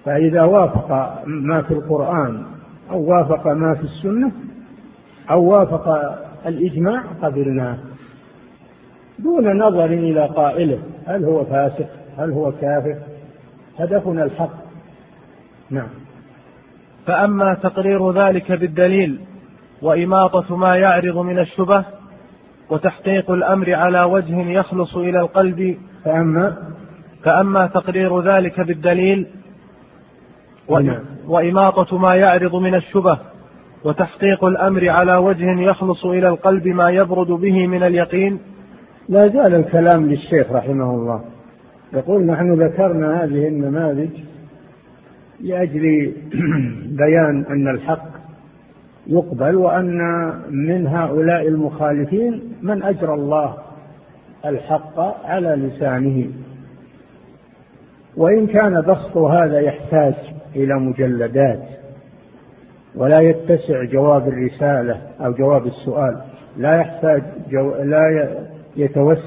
فإذا 0.04 0.44
وافق 0.44 1.22
ما 1.26 1.62
في 1.62 1.74
القرآن 1.74 2.42
أو 2.90 3.10
وافق 3.10 3.46
ما 3.46 3.74
في 3.74 3.82
السنة 3.82 4.32
أو 5.30 5.44
وافق 5.44 5.88
الإجماع 6.46 7.02
قبلناه 7.22 7.78
دون 9.18 9.58
نظر 9.58 9.84
إلى 9.84 10.26
قائله 10.26 10.78
هل 11.06 11.24
هو 11.24 11.44
فاسق 11.44 11.88
هل 12.18 12.30
هو 12.30 12.52
كافر؟ 12.52 12.96
هدفنا 13.78 14.24
الحق. 14.24 14.69
نعم. 15.70 15.88
فأما 17.06 17.54
تقرير 17.54 18.12
ذلك 18.12 18.52
بالدليل 18.52 19.20
وإماطة 19.82 20.56
ما 20.56 20.76
يعرض 20.76 21.18
من 21.18 21.38
الشبه 21.38 21.84
وتحقيق 22.70 23.30
الأمر 23.30 23.74
على 23.74 24.02
وجه 24.02 24.50
يخلص 24.50 24.96
إلى 24.96 25.20
القلب 25.20 25.76
فأما؟ 26.04 26.56
فأما 27.24 27.66
تقرير 27.66 28.20
ذلك 28.20 28.60
بالدليل 28.60 29.26
نعم. 30.70 30.98
وإماطة 31.26 31.98
ما 31.98 32.14
يعرض 32.14 32.54
من 32.54 32.74
الشبه 32.74 33.18
وتحقيق 33.84 34.44
الأمر 34.44 34.88
على 34.88 35.16
وجه 35.16 35.60
يخلص 35.60 36.06
إلى 36.06 36.28
القلب 36.28 36.66
ما 36.66 36.90
يبرد 36.90 37.26
به 37.26 37.66
من 37.66 37.82
اليقين. 37.82 38.38
لا 39.08 39.28
زال 39.28 39.54
الكلام 39.54 40.06
للشيخ 40.06 40.52
رحمه 40.52 40.94
الله. 40.94 41.24
يقول 41.92 42.26
نحن 42.26 42.62
ذكرنا 42.62 43.24
هذه 43.24 43.48
النماذج 43.48 44.10
لأجل 45.40 46.12
بيان 47.00 47.44
أن 47.50 47.68
الحق 47.74 48.10
يقبل 49.06 49.56
وأن 49.56 49.98
من 50.50 50.86
هؤلاء 50.86 51.48
المخالفين 51.48 52.52
من 52.62 52.82
أجرى 52.82 53.14
الله 53.14 53.56
الحق 54.46 55.00
على 55.26 55.48
لسانه. 55.48 56.30
وإن 58.16 58.46
كان 58.46 58.80
بسط 58.80 59.16
هذا 59.16 59.60
يحتاج 59.60 60.14
إلى 60.56 60.74
مجلدات 60.74 61.62
ولا 62.94 63.20
يتسع 63.20 63.84
جواب 63.84 64.28
الرسالة 64.28 65.00
أو 65.20 65.32
جواب 65.32 65.66
السؤال 65.66 66.20
لا 66.56 66.80
يحتاج 66.80 67.22
جو 67.50 67.74
لا 67.74 68.36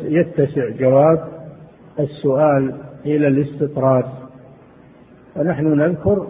يتسع 0.03 0.69
جواب 0.69 1.27
السؤال 1.99 2.75
إلى 3.05 3.27
الاستطراد. 3.27 4.05
فنحن 5.35 5.67
نذكر 5.67 6.27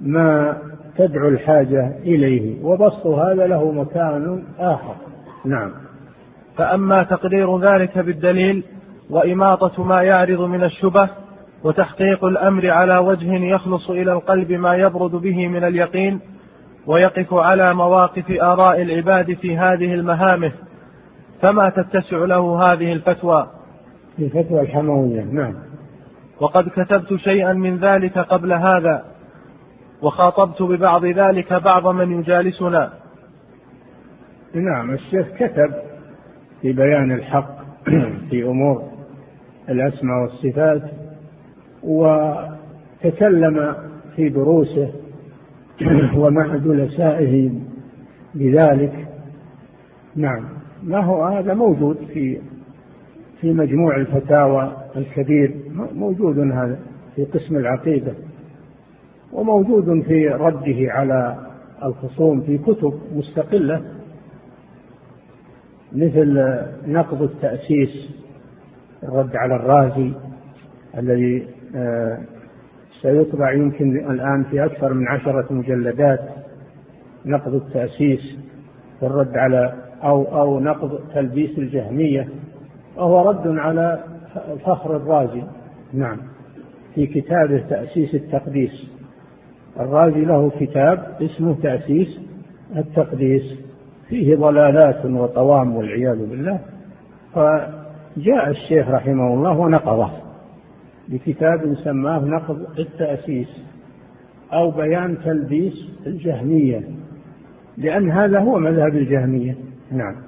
ما 0.00 0.58
تدعو 0.98 1.28
الحاجة 1.28 1.92
إليه 2.02 2.64
وبسط 2.64 3.06
هذا 3.06 3.46
له 3.46 3.72
مكان 3.72 4.44
آخر. 4.58 4.94
نعم. 5.44 5.72
فأما 6.56 7.02
تقرير 7.02 7.58
ذلك 7.58 7.98
بالدليل 7.98 8.64
وإماطة 9.10 9.84
ما 9.84 10.02
يعرض 10.02 10.40
من 10.40 10.64
الشبه 10.64 11.08
وتحقيق 11.64 12.24
الأمر 12.24 12.70
على 12.70 12.98
وجه 12.98 13.34
يخلص 13.34 13.90
إلى 13.90 14.12
القلب 14.12 14.52
ما 14.52 14.74
يبرد 14.74 15.10
به 15.10 15.48
من 15.48 15.64
اليقين 15.64 16.20
ويقف 16.86 17.34
على 17.34 17.74
مواقف 17.74 18.30
آراء 18.30 18.82
العباد 18.82 19.32
في 19.34 19.56
هذه 19.56 19.94
المهامه 19.94 20.52
فما 21.42 21.68
تتسع 21.68 22.16
له 22.16 22.72
هذه 22.72 22.92
الفتوى. 22.92 23.46
الفتوى 24.18 24.60
الحموية 24.60 25.24
نعم. 25.24 25.54
وقد 26.40 26.68
كتبت 26.68 27.16
شيئا 27.16 27.52
من 27.52 27.76
ذلك 27.76 28.18
قبل 28.18 28.52
هذا 28.52 29.04
وخاطبت 30.02 30.62
ببعض 30.62 31.04
ذلك 31.04 31.52
بعض 31.52 31.86
من 31.86 32.18
يجالسنا. 32.20 32.92
نعم 34.54 34.90
الشيخ 34.90 35.26
كتب 35.28 35.74
في 36.62 36.72
بيان 36.72 37.12
الحق 37.12 37.56
في 38.30 38.42
أمور 38.42 38.90
الأسماء 39.68 40.22
والصفات 40.22 40.82
وتكلم 41.82 43.76
في 44.16 44.28
دروسه 44.28 44.92
ومع 46.20 46.56
جلسائه 46.56 47.50
بذلك. 48.34 49.08
نعم 50.16 50.48
ما 50.82 51.00
هو 51.00 51.24
هذا 51.24 51.54
موجود 51.54 51.96
في 51.96 52.40
في 53.40 53.52
مجموع 53.52 53.96
الفتاوى. 53.96 54.85
الكبير 54.96 55.54
موجود 55.94 56.38
هذا 56.38 56.78
في 57.16 57.24
قسم 57.24 57.56
العقيدة 57.56 58.14
وموجود 59.32 60.02
في 60.02 60.28
رده 60.28 60.92
على 60.92 61.46
الخصوم 61.84 62.40
في 62.40 62.58
كتب 62.58 63.00
مستقلة 63.14 63.82
مثل 65.92 66.58
نقض 66.86 67.22
التأسيس 67.22 68.10
الرد 69.02 69.36
على 69.36 69.56
الرازي 69.56 70.12
الذي 70.98 71.46
آه، 71.74 72.18
سيطبع 73.02 73.52
يمكن 73.52 73.96
الآن 74.10 74.44
في 74.44 74.64
أكثر 74.64 74.94
من 74.94 75.08
عشرة 75.08 75.52
مجلدات 75.52 76.20
نقض 77.26 77.54
التأسيس 77.54 78.38
والرد 79.02 79.36
على 79.36 79.74
أو 80.02 80.40
أو 80.40 80.60
نقض 80.60 81.00
تلبيس 81.14 81.58
الجهمية 81.58 82.28
وهو 82.96 83.30
رد 83.30 83.46
على 83.46 84.04
فخر 84.64 84.96
الرازي 84.96 85.42
نعم. 85.92 86.18
في 86.94 87.06
كتابه 87.06 87.58
تأسيس 87.58 88.14
التقديس. 88.14 88.90
الرازي 89.80 90.24
له 90.24 90.50
كتاب 90.50 91.16
اسمه 91.22 91.56
تأسيس 91.62 92.20
التقديس. 92.76 93.42
فيه 94.08 94.36
ضلالات 94.36 95.06
وطوام 95.06 95.76
والعياذ 95.76 96.26
بالله. 96.26 96.60
فجاء 97.34 98.50
الشيخ 98.50 98.88
رحمه 98.88 99.34
الله 99.34 99.58
ونقضه. 99.58 100.10
بكتاب 101.08 101.74
سماه 101.84 102.18
نقض 102.18 102.66
التأسيس 102.78 103.62
أو 104.52 104.70
بيان 104.70 105.18
تلبيس 105.24 105.90
الجهمية. 106.06 106.82
لأن 107.76 108.10
هذا 108.10 108.38
هو 108.38 108.58
مذهب 108.58 108.96
الجهمية. 108.96 109.56
نعم. 109.92 110.25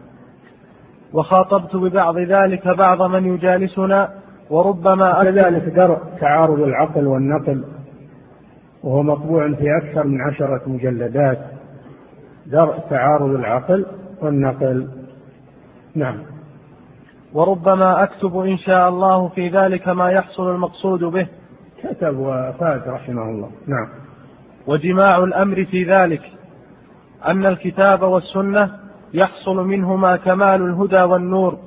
وخاطبت 1.12 1.76
ببعض 1.76 2.18
ذلك 2.18 2.68
بعض 2.68 3.02
من 3.02 3.34
يجالسنا 3.34 4.09
وربما 4.50 5.24
كذلك 5.24 5.62
درء 5.62 5.98
تعارض 6.20 6.61
العقل 6.61 7.06
والنقل 7.06 7.64
وهو 8.82 9.02
مطبوع 9.02 9.54
في 9.54 9.64
أكثر 9.82 10.06
من 10.06 10.20
عشرة 10.20 10.62
مجلدات. 10.66 11.38
درء 12.46 12.78
تعارض 12.90 13.30
العقل 13.30 13.86
والنقل. 14.22 14.88
نعم. 15.94 16.18
وربما 17.32 18.02
أكتب 18.02 18.36
إن 18.38 18.56
شاء 18.56 18.88
الله 18.88 19.28
في 19.28 19.48
ذلك 19.48 19.88
ما 19.88 20.11
يحصل 20.11 20.50
المقصود 20.54 21.04
به. 21.04 21.26
كتب 21.82 22.18
وفاد 22.18 22.88
رحمه 22.88 23.22
الله. 23.22 23.50
نعم. 23.66 23.88
وجماع 24.66 25.18
الأمر 25.18 25.64
في 25.64 25.84
ذلك 25.84 26.22
أن 27.26 27.46
الكتاب 27.46 28.02
والسنة 28.02 28.88
يحصل 29.14 29.66
منهما 29.66 30.16
كمال 30.16 30.62
الهدى 30.62 31.02
والنور 31.02 31.59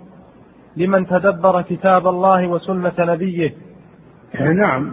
لمن 0.78 1.08
تدبر 1.08 1.62
كتاب 1.62 2.08
الله 2.08 2.48
وسنة 2.48 2.94
نبيه. 3.00 3.54
نعم 4.40 4.92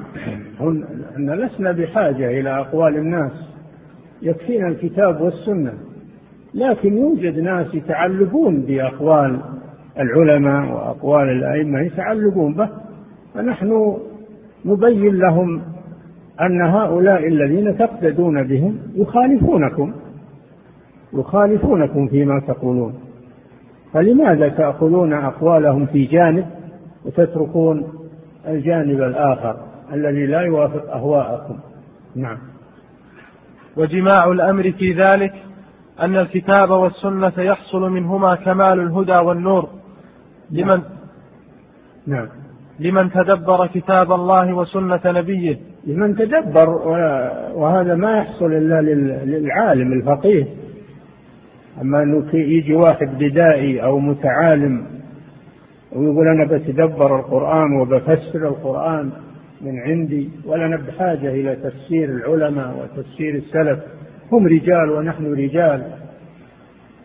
لسنا 1.19 1.73
بحاجة 1.73 2.41
إلى 2.41 2.61
أقوال 2.61 2.97
الناس 2.97 3.33
يكفينا 4.23 4.69
الكتاب 4.69 5.21
والسنة 5.21 5.73
لكن 6.55 6.97
يوجد 6.97 7.39
ناس 7.39 7.75
يتعلقون 7.75 8.61
بأقوال 8.61 9.41
العلماء 9.99 10.73
وأقوال 10.73 11.29
الأئمة 11.29 11.81
يتعلقون 11.81 12.55
به 12.55 12.69
فنحن 13.35 13.97
نبين 14.65 15.15
لهم 15.15 15.63
أن 16.41 16.63
هؤلاء 16.63 17.29
الذين 17.29 17.79
تقتدون 17.79 18.47
بهم 18.49 18.79
يخالفونكم. 18.95 19.93
يخالفونكم 21.13 22.09
فيما 22.09 22.41
تقولون. 22.49 22.95
فلماذا 23.93 24.49
تأخذون 24.49 25.13
أقوالهم 25.13 25.87
في 25.87 26.05
جانب 26.05 26.47
وتتركون 27.05 27.93
الجانب 28.49 29.03
الآخر 29.03 29.57
الذي 29.93 30.27
لا 30.27 30.41
يوافق 30.41 30.93
أهواءكم؟ 30.93 31.59
نعم. 32.17 32.39
وجماع 33.77 34.33
الأمر 34.33 34.63
في 34.63 34.93
ذلك 34.93 35.33
أن 36.01 36.17
الكتاب 36.17 36.71
والسنة 36.71 37.33
يحصل 37.39 37.91
منهما 37.91 38.35
كمال 38.35 38.81
الهدى 38.81 39.17
والنور. 39.17 39.69
لمن؟ 40.51 40.81
نعم. 42.07 42.29
لمن 42.81 43.11
تدبر 43.11 43.67
كتاب 43.67 44.13
الله 44.13 44.55
وسنة 44.55 45.01
نبيه. 45.07 45.59
لمن 45.87 46.17
تدبر 46.17 46.71
وهذا 47.55 47.95
ما 47.95 48.19
يحصل 48.19 48.47
إلا 48.47 48.81
للعالم 49.25 49.93
الفقيه. 49.93 50.45
أما 51.81 52.03
أنه 52.03 52.35
يجي 52.35 52.75
واحد 52.75 53.09
بدائي 53.19 53.83
أو 53.83 53.99
متعالم 53.99 54.87
ويقول 55.93 56.27
أنا 56.29 56.57
بتدبر 56.57 57.21
القرآن 57.21 57.81
وبفسر 57.81 58.49
القرآن 58.49 59.11
من 59.61 59.79
عندي 59.79 60.31
ولا 60.47 60.77
بحاجة 60.77 61.31
إلى 61.31 61.57
تفسير 61.57 62.09
العلماء 62.09 62.77
وتفسير 62.77 63.35
السلف. 63.35 63.81
هم 64.33 64.47
رجال 64.47 64.91
ونحن 64.91 65.33
رجال. 65.33 65.93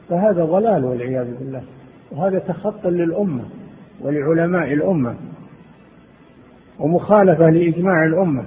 فهذا 0.09 0.45
ضلال 0.45 0.86
والعياذ 0.86 1.38
بالله. 1.39 1.63
وهذا 2.11 2.39
تخطى 2.39 2.89
للأمة 2.89 3.43
ولعلماء 4.01 4.74
الأمة 4.74 5.15
ومخالفة 6.80 7.49
لإجماع 7.49 8.05
الأمة. 8.05 8.43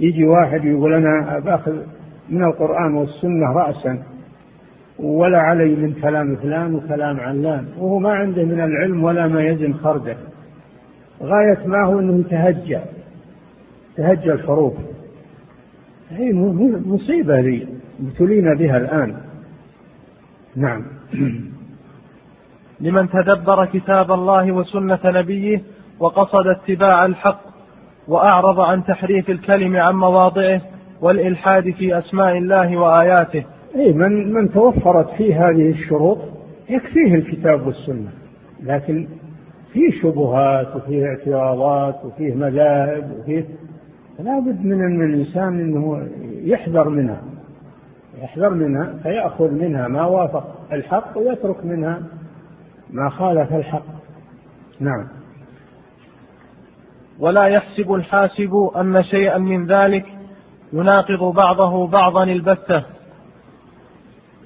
يجي 0.00 0.24
واحد 0.24 0.64
يقول 0.64 0.92
أنا 0.92 1.38
باخذ 1.38 1.72
من 2.28 2.44
القرآن 2.44 2.94
والسنة 2.94 3.52
رأسا. 3.52 4.02
ولا 5.02 5.38
علي 5.38 5.74
من 5.74 5.92
كلام 5.92 6.36
فلان 6.36 6.74
وكلام 6.74 7.20
علان. 7.20 7.66
وهو 7.78 7.98
ما 7.98 8.10
عنده 8.10 8.44
من 8.44 8.60
العلم 8.60 9.04
ولا 9.04 9.28
ما 9.28 9.42
يزن 9.42 9.74
خرده 9.74 10.16
غاية 11.22 11.66
ما 11.66 11.86
هو 11.86 12.00
أنه 12.00 12.20
يتهجى 12.20 12.78
تهجى 13.96 14.32
الحروف. 14.32 14.74
هي 16.10 16.32
مصيبة 16.86 17.40
ذي 17.40 17.68
ابتلينا 18.00 18.54
بها 18.58 18.78
الآن. 18.78 19.16
نعم. 20.56 20.82
لمن 22.80 23.08
تدبر 23.10 23.64
كتاب 23.64 24.12
الله 24.12 24.52
وسنة 24.52 24.98
نبيه 25.04 25.62
وقصد 25.98 26.46
اتباع 26.46 27.06
الحق 27.06 27.40
وأعرض 28.08 28.60
عن 28.60 28.84
تحريف 28.84 29.30
الكلم 29.30 29.76
عن 29.76 29.94
مواضعه 29.94 30.60
والإلحاد 31.00 31.70
في 31.70 31.98
أسماء 31.98 32.38
الله 32.38 32.76
وآياته 32.76 33.44
أي 33.76 33.92
من 33.92 34.32
من 34.32 34.50
توفرت 34.52 35.10
فيه 35.10 35.48
هذه 35.48 35.70
الشروط 35.70 36.18
يكفيه 36.70 37.14
الكتاب 37.14 37.66
والسنة 37.66 38.10
لكن 38.62 39.08
فيه 39.72 39.90
شبهات 40.02 40.76
وفيه 40.76 41.06
اعتراضات 41.06 42.04
وفيه 42.04 42.34
مذاهب 42.34 43.16
وفيه 43.18 43.44
لا 44.18 44.38
بد 44.38 44.64
من 44.64 44.84
أن 44.84 45.02
الإنسان 45.02 45.60
أنه 45.60 46.08
يحذر 46.44 46.88
منها 46.88 47.22
يحذر 48.22 48.50
منها 48.50 48.94
فيأخذ 49.02 49.50
منها 49.50 49.88
ما 49.88 50.06
وافق 50.06 50.56
الحق 50.72 51.18
ويترك 51.18 51.64
منها 51.64 52.02
ما 52.90 53.10
خالف 53.10 53.52
الحق. 53.52 53.84
نعم. 54.80 55.08
ولا 57.18 57.46
يحسب 57.46 57.92
الحاسب 57.92 58.70
أن 58.76 59.02
شيئا 59.02 59.38
من 59.38 59.66
ذلك 59.66 60.06
يناقض 60.72 61.34
بعضه 61.34 61.86
بعضا 61.86 62.24
البتة. 62.24 62.84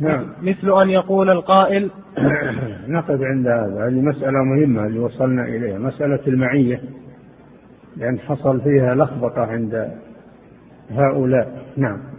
نعم. 0.01 0.26
مثل 0.42 0.82
أن 0.82 0.90
يقول 0.90 1.30
القائل 1.30 1.90
نقف 2.88 3.20
عند 3.20 3.47
هذا. 3.47 3.86
هذه 3.86 4.01
مسألة 4.01 4.42
مهمة 4.42 4.86
اللي 4.86 4.99
وصلنا 4.99 5.45
إليها. 5.45 5.78
مسألة 5.78 6.20
المعية 6.26 6.80
لأن 7.97 8.18
حصل 8.18 8.61
فيها 8.61 8.95
لخبطة 8.95 9.40
عند 9.40 9.90
هؤلاء. 10.90 11.64
نعم. 11.76 12.13